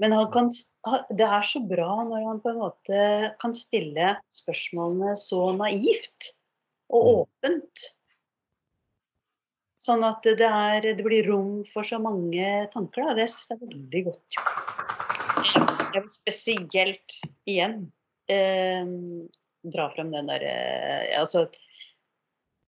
Men 0.00 0.12
han 0.12 0.30
kan, 0.32 0.48
det 1.16 1.24
er 1.24 1.44
så 1.48 1.60
bra 1.64 1.90
når 2.04 2.24
han 2.28 2.40
på 2.44 2.52
en 2.52 2.60
måte 2.60 3.02
kan 3.40 3.54
stille 3.56 4.16
spørsmålene 4.34 5.14
så 5.16 5.50
naivt 5.56 6.35
og 6.92 7.10
åpent. 7.12 7.86
Sånn 9.86 10.02
at 10.06 10.24
det, 10.26 10.46
er, 10.46 10.82
det 10.98 11.04
blir 11.06 11.28
rom 11.30 11.60
for 11.70 11.86
så 11.86 11.98
mange 12.02 12.66
tanker. 12.72 13.06
Da. 13.06 13.16
Det 13.18 13.28
syns 13.30 13.50
jeg 13.50 13.58
er 13.58 13.66
veldig 13.66 14.02
godt 14.08 14.38
gjort. 14.38 14.62
Jeg 15.94 16.02
vil 16.02 16.12
spesielt 16.12 17.18
igjen 17.48 17.76
eh, 18.32 18.88
dra 19.66 19.86
frem 19.94 20.10
den 20.12 20.28
derre 20.30 20.54
altså, 21.20 21.46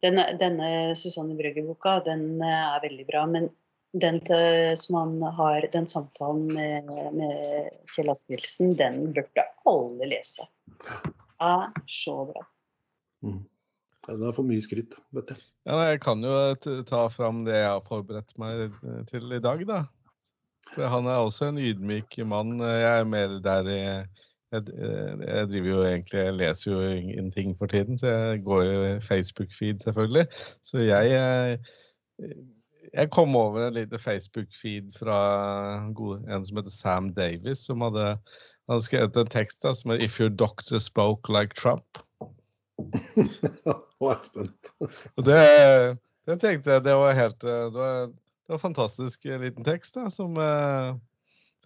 denne, 0.04 0.28
denne 0.38 0.68
Susanne 0.98 1.36
Brøgger-boka 1.38 1.98
den 2.06 2.38
eh, 2.38 2.68
er 2.76 2.84
veldig 2.86 3.08
bra. 3.08 3.24
Men 3.30 3.50
den 3.98 4.20
til, 4.20 4.76
som 4.78 5.00
han 5.00 5.22
har, 5.40 5.66
den 5.72 5.88
samtalen 5.90 6.46
med, 6.52 6.90
med 7.16 7.70
Kjell 7.94 8.12
Asbjørnsen, 8.12 8.74
den 8.78 9.00
burde 9.16 9.46
alle 9.68 10.10
lese. 10.12 10.46
Er 11.42 11.70
så 11.88 12.20
bra. 12.28 12.44
Mm. 13.24 13.46
Den 14.08 14.24
er 14.24 14.32
for 14.32 14.46
mye 14.48 14.64
skryt, 14.64 14.96
vet 15.12 15.34
jeg. 15.34 15.42
Ja, 15.68 15.76
jeg 15.90 16.00
kan 16.00 16.24
jo 16.24 16.34
ta 16.88 17.02
fram 17.12 17.42
det 17.44 17.58
jeg 17.58 17.68
har 17.68 17.84
forberedt 17.84 18.32
meg 18.40 18.68
eh, 18.68 19.02
til 19.10 19.36
i 19.36 19.42
dag, 19.44 19.64
da. 19.68 19.82
For 20.72 20.88
han 20.88 21.08
er 21.08 21.20
også 21.24 21.50
en 21.50 21.60
ydmyk 21.60 22.16
mann. 22.28 22.56
Jeg 22.60 23.02
er 23.02 23.08
mer 23.08 23.36
der 23.44 23.68
i 23.72 23.82
jeg, 24.52 24.62
eh, 24.80 25.26
jeg 25.26 25.48
driver 25.52 25.68
jo 25.68 25.82
egentlig 25.84 26.20
Jeg 26.20 26.34
leser 26.34 26.72
jo 26.72 26.80
ingenting 26.80 27.58
for 27.58 27.66
tiden, 27.66 27.98
så 27.98 28.06
jeg 28.08 28.44
går 28.44 28.62
jo 28.62 29.00
Facebook-feed, 29.00 29.82
selvfølgelig. 29.84 30.26
Så 30.62 30.78
jeg 30.78 31.12
eh, 31.12 31.58
Jeg 32.94 33.10
kom 33.10 33.36
over 33.36 33.66
en 33.66 33.74
liten 33.74 33.98
Facebook-feed 33.98 34.98
fra 34.98 35.18
en 35.84 36.44
som 36.44 36.56
heter 36.56 36.70
Sam 36.70 37.14
Davis, 37.14 37.58
som 37.58 37.80
hadde, 37.80 38.16
hadde 38.70 38.82
skrevet 38.82 39.16
en 39.16 39.26
tekst 39.26 39.62
da, 39.62 39.74
som 39.74 39.90
er 39.90 40.00
'If 40.00 40.20
your 40.20 40.30
doctor 40.30 40.78
spoke 40.78 41.28
like 41.28 41.52
Trump'. 41.58 42.07
Nå 42.78 44.08
er 44.08 44.14
jeg 44.14 44.24
spent. 44.28 44.70
Det, 45.26 45.38
det 46.28 46.36
tenkte 46.42 46.76
jeg 46.76 46.84
det 46.86 46.94
var 46.94 47.16
helt 47.18 47.44
eh, 47.44 47.64
Det 47.72 47.80
var, 47.80 48.10
det 48.12 48.54
var 48.54 48.60
fantastisk 48.62 49.26
eh, 49.26 49.40
liten 49.42 49.66
tekst. 49.66 49.96
da, 49.98 50.06
som 50.14 50.36
eh, 50.38 50.92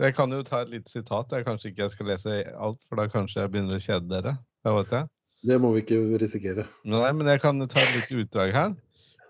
Jeg 0.01 0.17
kan 0.17 0.33
jo 0.33 0.43
ta 0.47 0.63
et 0.63 0.73
lite 0.73 0.91
sitat. 0.91 1.33
Jeg 1.33 1.45
kanskje 1.47 1.73
ikke 1.73 1.85
jeg 1.85 1.95
skal 1.97 2.09
lese 2.13 2.39
alt, 2.57 2.81
for 2.89 2.97
da 3.01 3.09
kanskje 3.13 3.43
jeg 3.43 3.53
begynner 3.53 3.77
å 3.77 3.85
kjede 3.85 4.09
dere. 4.09 4.37
Hva 4.65 4.79
vet 4.79 4.97
jeg. 4.97 5.11
Det 5.43 5.59
må 5.61 5.73
vi 5.75 5.83
ikke 5.83 6.01
risikere. 6.23 6.65
Nei, 6.87 7.11
men 7.13 7.29
jeg 7.29 7.43
kan 7.43 7.61
ta 7.67 7.83
et 7.83 7.95
lite 7.99 8.23
utdrag 8.23 8.55
her. 8.55 8.75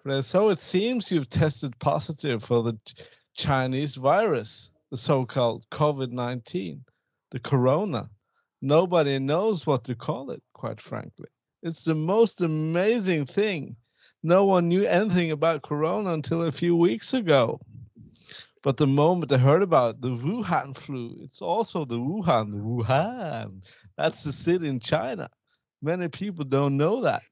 Er, 0.05 0.21
So 0.23 0.51
it 0.51 0.59
seems 0.59 1.11
you've 1.11 1.29
tested 1.29 1.79
positive 1.79 2.43
for 2.43 2.63
the 2.63 2.79
Chinese 3.35 3.97
virus, 3.97 4.71
the 4.91 4.97
so-called 4.97 5.65
COVID-19, 5.71 6.81
the 7.31 7.39
corona. 7.41 8.11
Nobody 8.61 9.19
knows 9.19 9.67
what 9.67 9.85
to 9.85 9.95
call 9.95 10.31
it, 10.31 10.43
quite 10.53 10.81
frankly. 10.81 11.29
It's 11.63 11.85
the 11.85 11.95
most 11.95 12.41
amazing 12.41 13.27
thing. 13.27 13.77
No 14.23 14.45
one 14.45 14.69
knew 14.69 14.85
anything 14.85 15.31
about 15.31 15.63
corona 15.63 16.13
until 16.13 16.43
a 16.43 16.51
few 16.51 16.75
weeks 16.75 17.15
ago. 17.15 17.61
But 18.63 18.77
the 18.77 18.87
moment 18.87 19.33
I 19.33 19.39
heard 19.39 19.63
about 19.63 20.01
the 20.01 20.11
Wuhan 20.11 20.77
flu, 20.77 21.19
it's 21.23 21.41
also 21.41 21.85
the 21.85 21.99
Wuhan, 21.99 22.51
the 22.51 22.59
Wuhan. 22.59 23.65
That's 23.97 24.25
the 24.25 24.33
city 24.33 24.69
in 24.69 24.81
China. 24.81 25.29
Many 25.81 26.09
people 26.09 26.45
don't 26.45 26.77
know 26.77 27.03
that. 27.03 27.23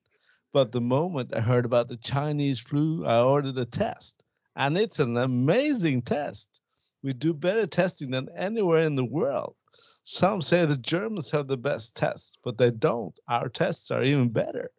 But 0.52 0.72
the 0.72 0.80
moment 0.80 1.34
I 1.34 1.40
heard 1.40 1.64
about 1.64 1.88
the 1.88 1.96
Chinese 1.96 2.60
flu, 2.60 3.04
I 3.06 3.20
ordered 3.22 3.58
a 3.58 3.64
test. 3.64 4.22
And 4.56 4.78
it's 4.78 4.98
an 5.00 5.16
amazing 5.16 6.02
test. 6.02 6.60
We 7.02 7.12
do 7.12 7.32
better 7.32 7.66
testing 7.66 8.10
than 8.10 8.28
anywhere 8.36 8.82
in 8.82 8.94
the 8.94 9.04
world. 9.04 9.54
Some 10.02 10.42
say 10.42 10.64
the 10.66 10.76
Germans 10.76 11.30
have 11.30 11.46
the 11.48 11.56
best 11.56 11.94
tests, 11.94 12.38
but 12.42 12.58
they 12.58 12.70
don't. 12.70 13.18
Our 13.28 13.48
tests 13.48 13.90
are 13.90 14.02
even 14.02 14.28
better. 14.32 14.70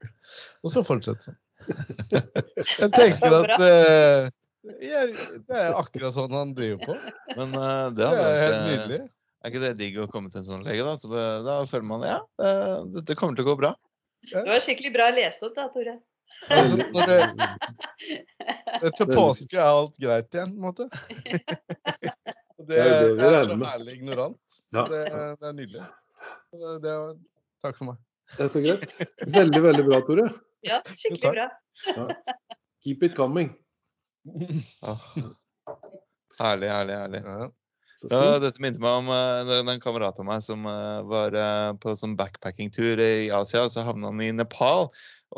Og 0.63 0.71
så 0.71 0.84
fortsetter 0.84 1.31
han. 1.31 1.39
Jeg 2.81 2.89
tenker 2.95 3.36
at 3.38 3.51
uh, 3.62 4.29
ja, 4.81 5.03
det 5.45 5.57
er 5.57 5.77
akkurat 5.77 6.13
sånn 6.15 6.34
han 6.34 6.53
driver 6.57 6.89
på. 6.89 6.97
Men 7.38 7.53
uh, 7.53 7.89
det 7.93 8.01
Det 8.01 8.10
er 8.10 8.41
helt 8.41 8.41
vært 8.41 8.57
eh, 8.57 8.67
nydelig. 8.71 9.01
Er 9.41 9.53
ikke 9.53 9.63
det 9.63 9.71
digg 9.77 9.99
å 10.01 10.10
komme 10.10 10.29
til 10.34 10.41
en 10.41 10.49
sånn 10.49 10.65
lege, 10.65 10.86
da? 10.86 10.97
Så 11.01 11.10
da 11.45 11.62
føler 11.69 11.88
man 11.89 12.05
ja, 12.05 12.19
Det 12.38 12.51
dette 12.99 13.17
kommer 13.17 13.38
til 13.38 13.45
å 13.45 13.53
gå 13.53 13.57
bra. 13.62 13.71
Det 14.29 14.45
var 14.45 14.62
skikkelig 14.62 14.91
bra 14.93 15.07
lest 15.13 15.45
opp 15.45 15.55
da, 15.57 15.65
Tore. 15.73 15.97
Altså, 16.49 16.77
når 16.93 17.10
det, 17.10 18.91
til 18.97 19.10
påske 19.12 19.57
er 19.57 19.65
alt 19.67 19.97
greit 20.01 20.38
igjen, 20.38 20.53
på 20.53 20.62
en 20.62 20.67
måte. 20.69 20.89
Det, 22.62 22.77
Det 22.77 23.25
er 23.25 23.47
så 23.49 23.55
herlig 23.57 23.95
ignorant. 23.97 24.50
Så 24.71 24.86
det, 24.91 25.01
det 25.41 25.49
er 25.49 25.55
nydelig. 25.57 25.86
Det, 26.51 26.93
var, 26.93 27.15
takk 27.63 27.77
for 27.77 27.91
meg. 27.91 28.01
Det 28.38 28.45
er 28.45 28.51
så 28.53 28.63
greit. 28.63 28.86
Veldig, 29.38 29.62
veldig 29.63 29.86
bra, 29.88 30.01
Tore. 30.07 30.27
Ja, 30.63 30.79
skikkelig 30.88 31.21
takk. 31.23 31.34
bra. 31.36 31.47
Ja. 31.95 32.43
Keep 32.86 33.07
it 33.10 33.17
coming. 33.17 33.55
Ah. 34.86 35.01
Herlig, 36.41 36.69
herlig, 36.69 36.95
herlig. 36.97 37.19
Ja. 37.25 37.49
Ja, 38.10 38.39
dette 38.41 38.62
minte 38.63 38.81
meg 38.81 38.95
om 39.03 39.12
uh, 39.13 39.45
er 39.45 39.60
en 39.62 39.81
kamerat 39.81 40.17
av 40.17 40.25
meg 40.25 40.41
som 40.41 40.63
uh, 40.65 41.03
var 41.05 41.36
uh, 41.38 41.73
på 41.77 41.93
sånn 41.97 42.15
backpackingtur 42.17 42.97
i 42.97 43.29
Asia, 43.29 43.62
og 43.67 43.73
så 43.73 43.84
havna 43.86 44.10
han 44.10 44.23
i 44.25 44.31
Nepal. 44.34 44.89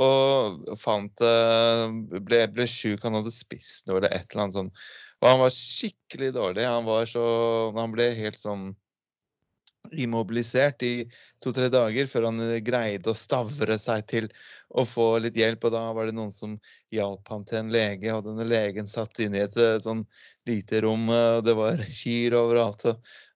Og 0.01 0.71
fant 0.81 1.21
eh, 1.21 1.83
Ble, 2.25 2.39
ble 2.49 2.65
sjuk, 2.65 3.03
han 3.03 3.13
hadde 3.19 3.29
spist 3.29 3.85
noe 3.85 3.99
eller 3.99 4.15
et 4.15 4.25
eller 4.31 4.47
annet 4.47 4.55
sånt. 4.55 4.79
Og 5.21 5.27
han 5.29 5.41
var 5.43 5.53
skikkelig 5.53 6.31
dårlig. 6.33 6.65
Han 6.65 6.87
var 6.87 7.05
så 7.11 7.25
Han 7.77 7.93
ble 7.93 8.07
helt 8.17 8.41
sånn 8.41 8.71
immobilisert 9.99 10.83
i 10.83 10.93
to-tre 11.43 11.69
dager 11.73 12.07
før 12.09 12.27
han 12.29 12.41
eh, 12.43 12.59
greide 12.65 13.11
å 13.11 13.17
stavre 13.17 13.77
seg 13.81 14.05
til 14.09 14.29
å 14.69 14.85
få 14.87 15.07
litt 15.23 15.37
hjelp. 15.39 15.65
Og 15.67 15.75
da 15.75 15.83
var 15.95 16.09
det 16.09 16.15
noen 16.17 16.33
som 16.33 16.57
hjalp 16.93 17.29
han 17.33 17.45
til 17.49 17.61
en 17.61 17.73
lege. 17.73 18.13
Og 18.13 18.25
denne 18.27 18.47
legen 18.47 18.89
satt 18.91 19.19
inne 19.23 19.41
i 19.41 19.45
et 19.47 19.57
eh, 19.59 19.79
sånn 19.83 20.05
lite 20.49 20.83
rom, 20.85 21.07
eh, 21.13 21.39
og 21.39 21.47
det 21.47 21.57
var 21.59 21.85
kyr 22.01 22.37
overalt. 22.39 22.87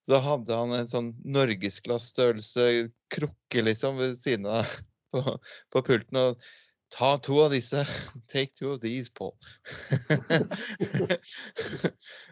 Så 0.08 0.22
hadde 0.24 0.62
han 0.62 0.76
en 0.76 0.92
sånn 0.92 1.12
norgesglassstørrelse 1.28 2.70
krukke 3.14 3.66
liksom 3.66 4.00
ved 4.00 4.16
siden 4.22 4.48
av 4.60 4.78
på, 5.14 5.38
på 5.74 5.86
pulten. 5.92 6.24
og 6.24 6.50
Ta 6.90 7.18
to 7.18 7.44
av 7.44 7.52
disse. 7.52 7.86
Take 8.34 8.56
two 8.56 8.72
of 8.72 8.82
these, 8.82 9.10
Paul. 9.10 9.38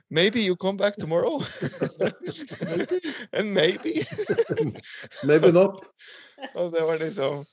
maybe 0.10 0.41
you 0.41 0.56
come 0.56 0.78
back 0.78 0.96
tomorrow. 0.96 1.39
And 3.34 3.54
maybe. 3.54 4.06
Maybe 5.24 5.52
not. 5.52 5.86
Og 6.56 6.72
det 6.72 6.82
var 6.82 7.00
liksom 7.00 7.46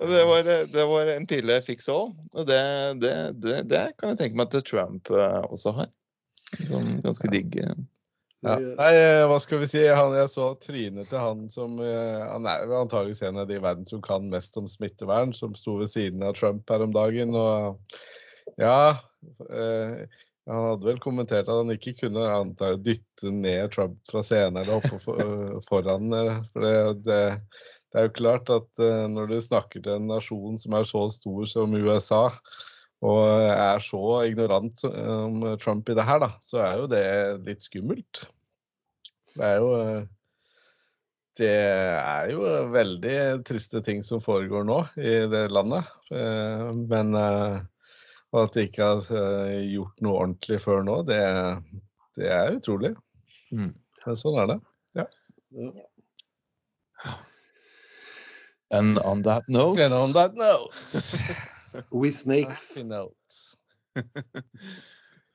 det 0.00 0.24
var, 0.24 0.42
det 0.66 0.84
var 0.86 1.06
en 1.06 1.26
pille 1.26 1.58
jeg 1.58 1.64
fikk 1.64 1.82
så. 1.84 1.98
Og 2.32 2.46
det, 2.48 2.60
det, 3.02 3.58
det, 3.68 3.82
kan 4.00 4.14
jeg 4.14 4.20
tenke 4.22 4.40
meg 4.40 4.54
at 4.54 4.64
Trump 4.64 5.10
eh, 5.12 5.42
også 5.52 5.74
har. 5.76 5.90
Sånn 6.66 6.96
ganske 7.04 7.28
digg. 7.30 7.60
Ja. 8.40 8.54
Nei, 8.56 8.92
eh, 8.96 9.26
hva 9.28 9.36
skal 9.42 9.60
vi 9.60 9.66
si? 9.68 9.82
Han, 9.84 10.14
jeg 10.16 10.30
så 10.32 10.46
trynet 10.62 11.10
til 11.10 11.20
han 11.20 11.42
som 11.52 11.74
eh, 11.84 12.22
Han 12.24 12.46
er 12.48 12.70
antageligvis 12.72 13.20
en 13.28 13.36
av 13.42 13.50
de 13.50 13.58
i 13.58 13.60
verden 13.60 13.84
som 13.84 14.00
kan 14.00 14.30
mest 14.32 14.56
om 14.56 14.68
smittevern, 14.70 15.34
som 15.36 15.52
sto 15.58 15.74
ved 15.82 15.90
siden 15.92 16.24
av 16.24 16.38
Trump 16.38 16.70
her 16.72 16.86
om 16.86 16.94
dagen. 16.94 17.36
Og 17.36 18.56
ja 18.56 18.96
eh, 19.52 20.06
Han 20.48 20.64
hadde 20.70 20.88
vel 20.88 21.02
kommentert 21.04 21.50
at 21.52 21.60
han 21.60 21.74
ikke 21.74 21.98
kunne 21.98 22.24
anta, 22.32 22.72
dytte 22.80 23.28
ned 23.34 23.74
Trump 23.76 24.00
fra 24.08 24.24
scenen 24.24 24.62
eller 24.62 24.78
oppe 24.78 25.02
for, 25.04 25.20
foran. 25.68 26.08
eh, 26.16 26.40
For 26.54 26.64
det, 26.64 26.74
det, 27.04 27.20
det 27.92 28.00
er 28.00 28.08
jo 28.08 28.16
klart 28.22 28.50
at 28.56 28.84
når 29.12 29.34
du 29.34 29.38
snakker 29.44 29.84
til 29.84 29.98
en 29.98 30.08
nasjon 30.14 30.56
som 30.56 30.80
er 30.80 30.88
så 30.88 31.04
stor 31.12 31.44
som 31.50 31.76
USA, 31.76 32.28
og 33.00 33.24
er 33.48 33.80
så 33.80 34.00
ignorant 34.28 34.82
om 34.84 35.44
Trump 35.60 35.88
i 35.88 35.96
det 35.96 36.04
her, 36.04 36.20
da, 36.20 36.30
så 36.44 36.60
er 36.60 36.80
jo 36.82 36.88
det 36.90 37.04
litt 37.46 37.64
skummelt. 37.64 38.26
Det 39.36 39.46
er 39.46 39.60
jo 39.62 39.70
eh, 39.78 40.00
Det 41.40 41.52
er 41.54 42.32
jo 42.34 42.40
veldig 42.74 43.18
triste 43.48 43.80
ting 43.86 44.02
som 44.04 44.20
foregår 44.20 44.66
nå 44.68 44.82
i 45.00 45.14
det 45.32 45.46
landet. 45.54 45.88
Eh, 46.12 46.66
Men 46.76 47.14
eh, 47.16 47.60
at 48.36 48.54
de 48.54 48.66
ikke 48.68 48.90
har 48.90 49.06
eh, 49.16 49.62
gjort 49.72 50.02
noe 50.04 50.18
ordentlig 50.26 50.60
før 50.62 50.84
nå, 50.86 51.00
det, 51.08 51.22
Det 52.18 52.28
er 52.28 52.58
utrolig. 52.58 52.92
Mm. 53.54 53.72
Sånn 54.18 54.36
er 54.42 54.50
det. 54.52 54.58
Ja. 54.98 55.06
And 58.70 59.00
on 59.02 59.22
that 59.22 59.48
note 59.48 59.82
And 59.82 59.94
on 59.94 60.12
that 60.14 60.36
note 60.38 60.76
We 61.90 62.12
snakes. 62.12 62.76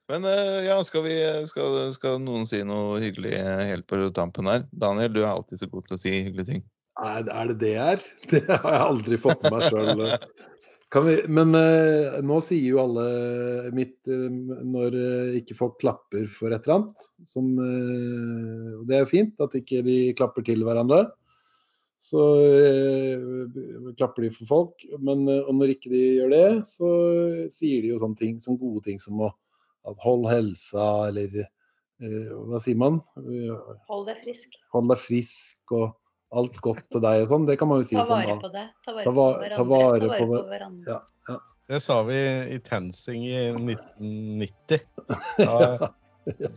Men 0.10 0.26
eh, 0.30 0.66
ja, 0.68 0.78
skal, 0.86 1.04
vi, 1.08 1.16
skal, 1.50 1.94
skal 1.96 2.20
noen 2.22 2.46
si 2.46 2.62
noe 2.68 3.00
hyggelig 3.02 3.34
eh, 3.40 3.64
helt 3.72 3.88
på 3.90 3.98
tampen 4.14 4.50
her? 4.52 4.68
Daniel, 4.70 5.14
du 5.16 5.24
er 5.24 5.32
alltid 5.32 5.64
så 5.64 5.70
god 5.72 5.88
til 5.88 5.98
å 5.98 6.02
si 6.02 6.14
hyggelige 6.14 6.50
ting. 6.52 6.66
Er, 7.02 7.26
er 7.26 7.50
det 7.52 7.58
det 7.64 7.74
jeg 7.74 7.96
er? 7.96 8.04
Det 8.36 8.44
har 8.52 8.76
jeg 8.78 8.84
aldri 8.86 9.18
fått 9.20 9.42
med 9.44 9.56
meg 9.58 9.66
sjøl. 9.68 10.06
Men 11.28 11.58
eh, 11.60 12.22
nå 12.24 12.38
sier 12.46 12.70
jo 12.70 12.80
alle 12.86 13.08
mitt 13.76 13.98
eh, 14.08 14.30
når 14.30 14.96
ikke 15.42 15.58
folk 15.58 15.80
klapper 15.82 16.30
for 16.32 16.54
et 16.54 16.64
eller 16.64 16.78
annet. 16.78 17.10
Som, 17.28 17.52
eh, 17.60 18.72
og 18.78 18.86
det 18.88 19.00
er 19.00 19.04
jo 19.04 19.12
fint 19.12 19.44
at 19.44 19.58
ikke 19.58 19.82
de 19.90 20.00
klapper 20.16 20.46
til 20.46 20.64
hverandre. 20.68 21.08
Så 22.06 22.22
eh, 22.46 23.94
klapper 23.98 24.28
de 24.28 24.32
for 24.36 24.50
folk. 24.50 24.86
Men 25.02 25.26
eh, 25.32 25.42
og 25.48 25.56
når 25.58 25.74
ikke 25.76 25.92
de 25.94 26.02
gjør 26.20 26.34
det, 26.36 26.46
så 26.70 26.90
sier 27.56 27.82
de 27.86 27.94
jo 27.94 28.00
sånne 28.02 28.20
ting 28.20 28.40
som 28.44 28.60
gode 28.62 28.84
ting 28.86 29.02
som 29.02 29.24
å 29.26 29.32
at 29.86 30.00
hold 30.02 30.24
helsa, 30.26 30.86
eller 31.12 31.36
eh, 31.44 32.30
hva 32.50 32.58
sier 32.62 32.78
man? 32.82 32.96
Hold 33.90 34.08
deg 34.10 34.22
frisk. 34.24 34.56
Hold 34.74 34.90
deg 34.90 35.02
frisk 35.04 35.74
og 35.78 35.92
alt 36.36 36.58
godt 36.66 36.82
til 36.92 37.04
deg 37.06 37.22
og 37.26 37.30
sånn. 37.30 37.46
Det 37.48 37.58
kan 37.62 37.70
man 37.70 37.84
jo 37.84 37.86
si 37.92 37.98
Ta 38.00 38.06
sånn. 38.10 38.24
vare 38.26 38.34
da. 38.34 38.40
på 38.42 38.50
det. 38.56 38.64
Ta 38.86 38.96
vare 38.96 39.06
Ta 39.06 39.12
på 39.12 39.20
va- 39.20 39.28
hverandre. 39.38 39.58
ta 39.58 39.68
vare 39.70 40.00
Ta 40.00 40.08
vare 40.10 40.24
på- 40.24 40.32
på 40.32 40.42
hverandre. 40.50 40.98
Ja. 41.30 41.38
Det 41.70 41.80
sa 41.82 42.00
vi 42.06 42.18
i 42.54 42.58
TenSing 42.62 43.24
i 43.30 43.38
1990. 43.54 44.82
Da, 45.46 45.92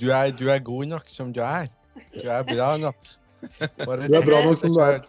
du, 0.01 0.07
er, 0.09 0.31
du 0.33 0.47
er 0.49 0.61
god 0.65 0.87
nok 0.95 1.09
som 1.13 1.31
du 1.37 1.43
er. 1.45 1.69
Du 2.17 2.25
er 2.33 2.45
bra 2.49 2.71
nok. 2.81 2.97
Bare 3.85 4.09
Du 4.09 4.17
er 4.17 4.25
bra 4.25 4.41
nok 4.49 4.57
som 4.61 4.73
du 4.73 4.81
er. 4.81 5.03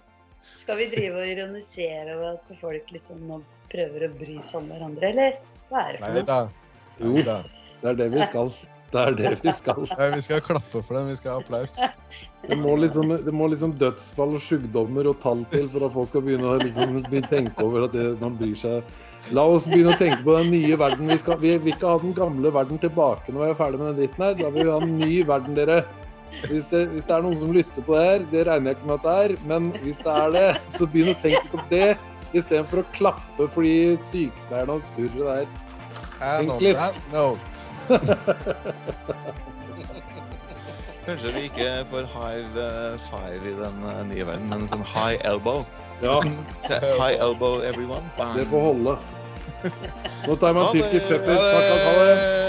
Skal 0.59 0.81
vi 0.81 0.89
drive 0.91 1.21
og 1.21 1.29
ironisere 1.31 2.17
over 2.17 2.33
at 2.35 2.57
folk 2.59 2.91
liksom 2.91 3.21
nå 3.29 3.39
prøver 3.71 4.09
å 4.09 4.11
bry 4.19 4.39
seg 4.43 4.59
om 4.59 4.67
hverandre, 4.73 5.13
eller? 5.13 5.39
Hva 5.69 5.85
er 5.85 5.95
det 5.95 6.01
for 6.01 6.09
Nei 6.09 6.19
noe? 6.19 6.27
da. 6.27 6.41
Jo. 6.99 7.13
Da. 7.23 7.37
Det 7.79 7.89
er 7.93 7.99
det 8.01 8.09
vi 8.11 8.25
skal. 8.27 8.51
Det 8.89 9.01
er 9.05 9.15
det 9.15 9.31
vi 9.43 9.51
skal. 9.53 9.83
Nei, 9.99 10.07
vi 10.15 10.21
skal 10.25 10.41
klappe 10.41 10.81
for 10.81 10.97
dem. 10.97 11.11
Vi 11.11 11.15
skal 11.19 11.35
ha 11.35 11.43
applaus. 11.43 11.75
Det 12.41 12.57
må 12.57 12.73
liksom, 12.81 13.11
det 13.25 13.33
må 13.35 13.47
liksom 13.51 13.75
dødsfall 13.77 14.33
og 14.35 14.41
sykdommer 14.41 15.07
og 15.11 15.19
tall 15.23 15.43
til 15.53 15.69
for 15.69 15.85
at 15.85 15.93
folk 15.93 16.09
skal 16.09 16.23
begynne 16.25 16.49
å 16.49 16.57
liksom, 16.61 16.97
tenke 17.29 17.65
over 17.65 17.85
at 17.85 17.93
det, 17.93 18.07
man 18.23 18.35
bryr 18.39 18.57
seg. 18.57 18.97
La 19.35 19.45
oss 19.45 19.67
begynne 19.69 19.93
å 19.93 19.99
tenke 19.99 20.23
på 20.25 20.35
den 20.39 20.49
nye 20.55 20.79
verden. 20.81 21.11
Vi, 21.13 21.19
skal, 21.21 21.37
vi 21.43 21.53
vil 21.61 21.75
ikke 21.75 21.93
ha 21.93 22.01
den 22.01 22.17
gamle 22.17 22.51
verden 22.55 22.81
tilbake 22.81 23.35
når 23.35 23.45
vi 23.45 23.49
er 23.53 23.59
ferdig 23.61 23.81
med 23.81 23.91
den 23.91 23.99
dritten 24.01 24.25
her. 24.25 24.37
Da 24.41 24.53
vil 24.57 24.65
vi 24.65 24.73
ha 24.73 24.81
en 24.81 24.97
ny 25.03 25.13
verden, 25.29 25.59
dere. 25.59 25.81
Hvis 26.45 26.65
det, 26.71 26.81
hvis 26.93 27.05
det 27.07 27.15
er 27.15 27.23
noen 27.25 27.39
som 27.41 27.51
lytter 27.55 27.81
på 27.85 27.97
det 27.97 28.05
her, 28.05 28.19
det 28.31 28.45
regner 28.47 28.71
jeg 28.71 28.77
ikke 28.77 28.89
med 28.89 28.97
at 28.99 29.05
det 29.07 29.15
er, 29.23 29.31
men 29.49 29.61
hvis 29.83 29.99
det 30.05 30.13
er 30.13 30.29
det, 30.35 30.49
så 30.75 30.87
begynn 30.87 31.11
å 31.11 31.17
tenke 31.23 31.47
på 31.51 31.57
det 31.71 31.89
istedenfor 32.29 32.83
å 32.83 32.87
klappe 32.95 33.43
fordi 33.55 33.75
sykepleierne 34.05 34.77
og 34.77 34.87
surret 34.87 35.25
der. 35.25 35.45
Tenk 36.19 36.61
litt. 36.61 36.77
that 36.77 36.97
note. 37.13 37.57
Kanskje 41.09 41.31
vi 41.33 41.41
ikke 41.47 41.69
får 41.89 42.05
high 42.13 42.57
eh, 42.63 42.97
five 43.09 43.41
i 43.49 43.53
den 43.57 43.77
eh, 43.89 44.01
nye 44.11 44.25
verden, 44.27 44.49
men 44.51 44.67
sånn 44.69 44.85
high 44.85 45.17
elbow. 45.25 45.63
Ja, 46.03 46.19
High 46.69 47.17
elbow, 47.19 47.63
everyone. 47.65 48.05
Bang. 48.17 48.37
det 48.37 48.45
får 48.51 48.61
holde. 48.67 48.99
Nå 50.27 50.35
tar 50.35 50.53
jeg 50.53 50.55
meg 50.55 50.63
en 50.63 50.77
tyrkisk 50.77 51.09
pepper. 51.09 51.35
Takk, 51.35 51.65
takk, 51.65 51.81
ha 51.87 51.93
det! 52.03 52.48